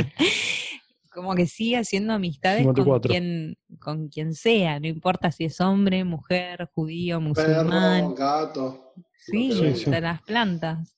Como 1.18 1.34
que 1.34 1.48
sigue 1.48 1.78
haciendo 1.78 2.14
amistades 2.14 2.64
con 2.64 2.76
54. 2.76 3.10
quien, 3.10 3.58
con 3.80 4.08
quien 4.08 4.36
sea, 4.36 4.80
no 4.80 4.86
importa 4.86 5.32
si 5.32 5.46
es 5.46 5.60
hombre, 5.60 6.04
mujer, 6.04 6.70
judío, 6.76 7.18
perro, 7.34 7.64
musulmán. 7.64 8.14
gato. 8.14 8.94
Sí, 9.18 9.74
sí. 9.74 9.90
las 9.90 10.22
plantas. 10.22 10.96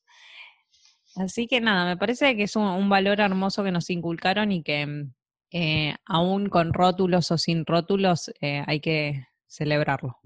Así 1.16 1.48
que 1.48 1.62
nada, 1.62 1.86
me 1.86 1.96
parece 1.96 2.36
que 2.36 2.44
es 2.44 2.58
un, 2.58 2.64
un 2.64 2.90
valor 2.90 3.22
hermoso 3.22 3.64
que 3.64 3.72
nos 3.72 3.90
inculcaron 3.90 4.52
y 4.52 4.62
que 4.62 5.08
eh, 5.52 5.96
aún 6.06 6.50
con 6.50 6.74
rótulos 6.74 7.32
o 7.32 7.38
sin 7.38 7.66
rótulos 7.66 8.30
eh, 8.42 8.62
hay 8.68 8.82
que 8.82 9.26
celebrarlo. 9.48 10.18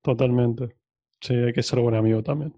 Totalmente. 0.00 0.74
Sí, 1.20 1.34
hay 1.34 1.52
que 1.52 1.62
ser 1.62 1.80
buen 1.80 1.96
amigo 1.96 2.22
también. 2.22 2.56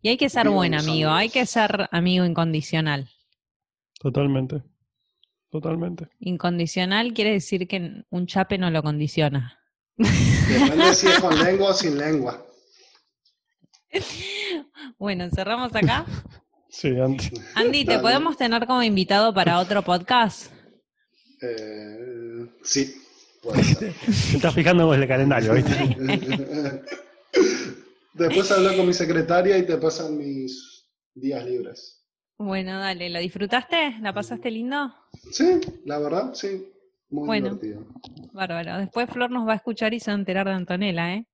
Y 0.00 0.08
hay 0.08 0.16
que 0.16 0.28
ser 0.28 0.48
buen 0.48 0.74
amigo, 0.74 1.10
hay 1.10 1.28
que 1.28 1.46
ser 1.46 1.88
amigo 1.92 2.24
incondicional. 2.24 3.08
Totalmente. 4.00 4.64
Totalmente. 5.52 6.08
Incondicional 6.18 7.12
quiere 7.12 7.32
decir 7.32 7.68
que 7.68 8.04
un 8.08 8.26
chape 8.26 8.56
no 8.56 8.70
lo 8.70 8.82
condiciona. 8.82 9.58
Depende 9.98 10.94
si 10.94 11.08
es 11.08 11.20
con 11.20 11.38
lengua 11.38 11.70
o 11.70 11.74
sin 11.74 11.98
lengua. 11.98 12.42
Bueno, 14.98 15.28
cerramos 15.30 15.74
acá. 15.74 16.06
Sí, 16.74 16.88
antes. 16.98 17.30
Andy, 17.54 17.84
¿te 17.84 17.90
Dale. 17.90 18.02
podemos 18.02 18.34
tener 18.38 18.66
como 18.66 18.82
invitado 18.82 19.34
para 19.34 19.58
otro 19.58 19.82
podcast? 19.82 20.50
Eh, 21.42 22.46
sí, 22.62 22.94
puede 23.42 23.62
ser. 23.62 23.92
Te 23.92 24.36
estás 24.36 24.54
fijando 24.54 24.94
en 24.94 25.02
el 25.02 25.06
calendario, 25.06 25.52
¿viste? 25.52 25.74
Después 28.14 28.50
hablo 28.52 28.74
con 28.74 28.86
mi 28.86 28.94
secretaria 28.94 29.58
y 29.58 29.66
te 29.66 29.76
pasan 29.76 30.16
mis 30.16 30.86
días 31.14 31.44
libres. 31.44 32.01
Bueno, 32.44 32.78
dale, 32.78 33.08
¿lo 33.10 33.18
disfrutaste? 33.20 33.96
¿La 34.00 34.12
pasaste 34.12 34.50
lindo? 34.50 34.92
Sí, 35.30 35.60
la 35.84 35.98
verdad, 35.98 36.34
sí. 36.34 36.68
Muy 37.10 37.26
Bueno. 37.26 37.54
divertido. 37.56 37.86
Bárbaro. 38.32 38.78
Después 38.78 39.08
Flor 39.10 39.30
nos 39.30 39.46
va 39.46 39.52
a 39.52 39.56
escuchar 39.56 39.92
y 39.94 40.00
se 40.00 40.10
va 40.10 40.16
a 40.16 40.18
enterar 40.18 40.46
de 40.46 40.52
Antonella, 40.54 41.14
¿eh? 41.14 41.26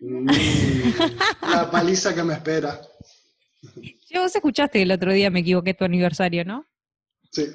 Mm, 0.00 0.26
la 1.50 1.70
paliza 1.70 2.14
que 2.14 2.22
me 2.22 2.34
espera. 2.34 2.80
Sí, 4.08 4.16
vos 4.18 4.34
escuchaste 4.36 4.78
que 4.78 4.82
el 4.84 4.92
otro 4.92 5.12
día 5.12 5.28
me 5.30 5.40
equivoqué 5.40 5.74
tu 5.74 5.84
aniversario, 5.84 6.44
¿no? 6.44 6.64
Sí. 7.32 7.46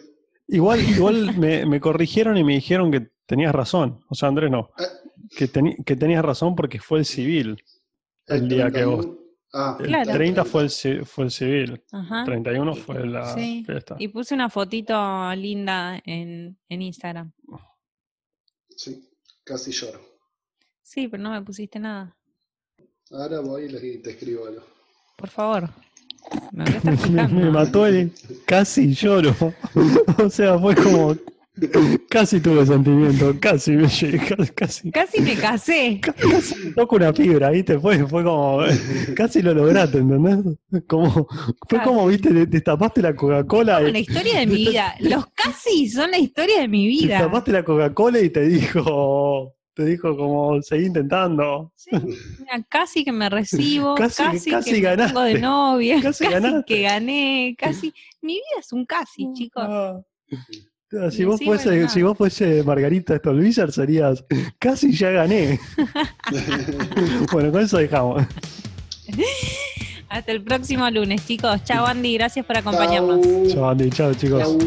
Igual, 0.49 0.82
igual 0.82 1.38
me, 1.38 1.65
me 1.65 1.80
corrigieron 1.80 2.36
y 2.36 2.43
me 2.43 2.53
dijeron 2.55 2.91
que 2.91 3.07
tenías 3.26 3.55
razón. 3.55 4.03
O 4.09 4.15
sea, 4.15 4.28
Andrés 4.28 4.51
no. 4.51 4.69
Eh. 4.78 4.84
Que, 5.38 5.45
teni- 5.49 5.82
que 5.86 5.95
tenías 5.95 6.24
razón 6.26 6.53
porque 6.57 6.80
fue 6.80 6.99
el 6.99 7.05
civil 7.05 7.63
el 8.28 8.49
día 8.49 8.69
que 8.69 8.84
vos. 8.84 9.07
Ah, 9.54 9.76
El 9.80 9.88
Claro. 9.88 10.14
30 10.14 10.45
fue 10.45 10.64
el, 10.64 11.06
fue 11.06 11.26
el 11.26 11.32
civil, 11.32 11.84
Ajá. 11.91 12.24
31 12.26 12.74
fue 12.76 13.06
la 13.06 13.34
Sí. 13.34 13.64
fiesta. 13.66 13.95
Y 13.99 14.08
puse 14.08 14.34
una 14.34 14.49
fotito 14.49 14.95
linda 15.36 16.02
en, 16.06 16.58
en 16.70 16.82
Instagram. 16.82 17.32
sí, 18.70 19.10
casi 19.43 19.72
lloro. 19.72 19.99
Sí, 20.82 21.08
pero 21.08 21.22
no 21.24 21.32
me 21.32 21.41
pusiste 21.41 21.80
nada. 21.80 22.16
Ahora 23.12 23.41
voy 23.41 23.66
y 23.66 23.97
te 24.02 24.12
escribo 24.12 24.47
algo. 24.47 24.64
Por 25.18 25.30
favor. 25.30 25.70
Me 26.54 26.64
voy 26.64 26.74
a 26.74 26.78
estar 26.78 26.91
Me, 26.91 26.97
fijando. 26.97 27.36
me 27.41 27.49
mató 27.52 27.86
el 27.88 28.14
casi 28.45 28.93
lloro. 28.93 29.36
o 30.24 30.30
sea, 30.30 30.58
fue 30.60 30.76
como 30.76 31.16
casi 32.09 32.39
tuve 32.39 32.66
sentimiento, 32.66 33.36
casi 33.39 33.72
me 33.72 33.88
llegué, 33.88 34.18
casi, 34.55 34.91
casi, 34.91 35.22
me 35.22 35.36
casé. 35.36 35.99
casi 36.01 36.55
me 36.55 36.72
toco 36.72 36.95
una 36.95 37.14
fibra, 37.14 37.49
¿viste? 37.51 37.80
Fue, 37.80 38.05
fue 38.07 38.24
como 38.24 38.62
casi 39.16 39.41
lo 39.41 39.53
lograste, 39.53 39.99
¿entendés? 39.99 40.57
Como, 40.88 41.28
fue 41.70 41.82
como, 41.84 42.07
viste, 42.07 42.45
destapaste 42.45 43.01
la 43.01 43.16
Coca-Cola 43.16 43.82
y 43.88 43.91
la 43.91 43.99
historia 43.99 44.39
de 44.39 44.47
mi 44.47 44.55
vida. 44.55 44.95
Los 44.99 45.26
casi 45.28 45.88
son 45.89 46.12
la 46.12 46.18
historia 46.18 46.62
de 46.62 46.68
mi 46.68 46.88
vida. 46.88 47.18
destapaste 47.18 47.51
la 47.51 47.64
Coca-Cola 47.64 48.20
y 48.20 48.30
te 48.30 48.41
dijo, 48.47 49.53
te 49.74 49.86
dijo 49.86 50.16
como 50.18 50.62
seguí 50.62 50.86
intentando. 50.88 51.72
Sí, 51.76 51.91
mira, 51.93 52.66
casi 52.70 53.03
que 53.03 53.12
me 53.12 53.30
recibo, 53.30 53.95
Casi- 53.95 54.24
casi, 54.24 54.49
casi 54.51 54.70
que 54.72 54.78
me 54.78 54.82
ganaste. 54.82 55.14
pongo 55.14 55.26
de 55.26 55.39
novia, 55.39 56.01
Casi 56.01 56.26
que 56.66 56.82
gané, 56.82 57.55
casi. 57.57 57.93
Mi 58.22 58.34
vida 58.34 58.59
es 58.59 58.72
un 58.74 58.86
casi, 58.86 59.28
chicos. 59.34 59.64
Ah. 59.68 60.01
Ah, 60.94 61.10
Si 61.10 61.24
vos, 61.24 61.39
fuese, 61.44 61.70
bueno, 61.70 61.89
si 61.89 62.02
vos 62.02 62.18
fuese 62.18 62.64
Margarita 62.64 63.16
Stolbizer 63.18 63.72
serías 63.72 64.26
casi 64.60 64.92
ya 64.92 65.12
gané. 65.12 65.60
bueno, 67.32 67.52
con 67.52 67.62
eso 67.62 67.78
dejamos. 67.78 68.24
Hasta 70.10 70.32
el 70.34 70.42
próximo 70.44 70.89
lunes, 70.89 71.26
chicos. 71.26 71.64
Chao, 71.64 71.86
Andy. 71.86 72.16
Gracias 72.16 72.46
por 72.46 72.58
acompañarnos. 72.58 73.26
Chao, 73.48 73.70
Andy. 73.70 73.89
Chao, 73.89 74.14
chicos. 74.14 74.42
Chau. 74.42 74.60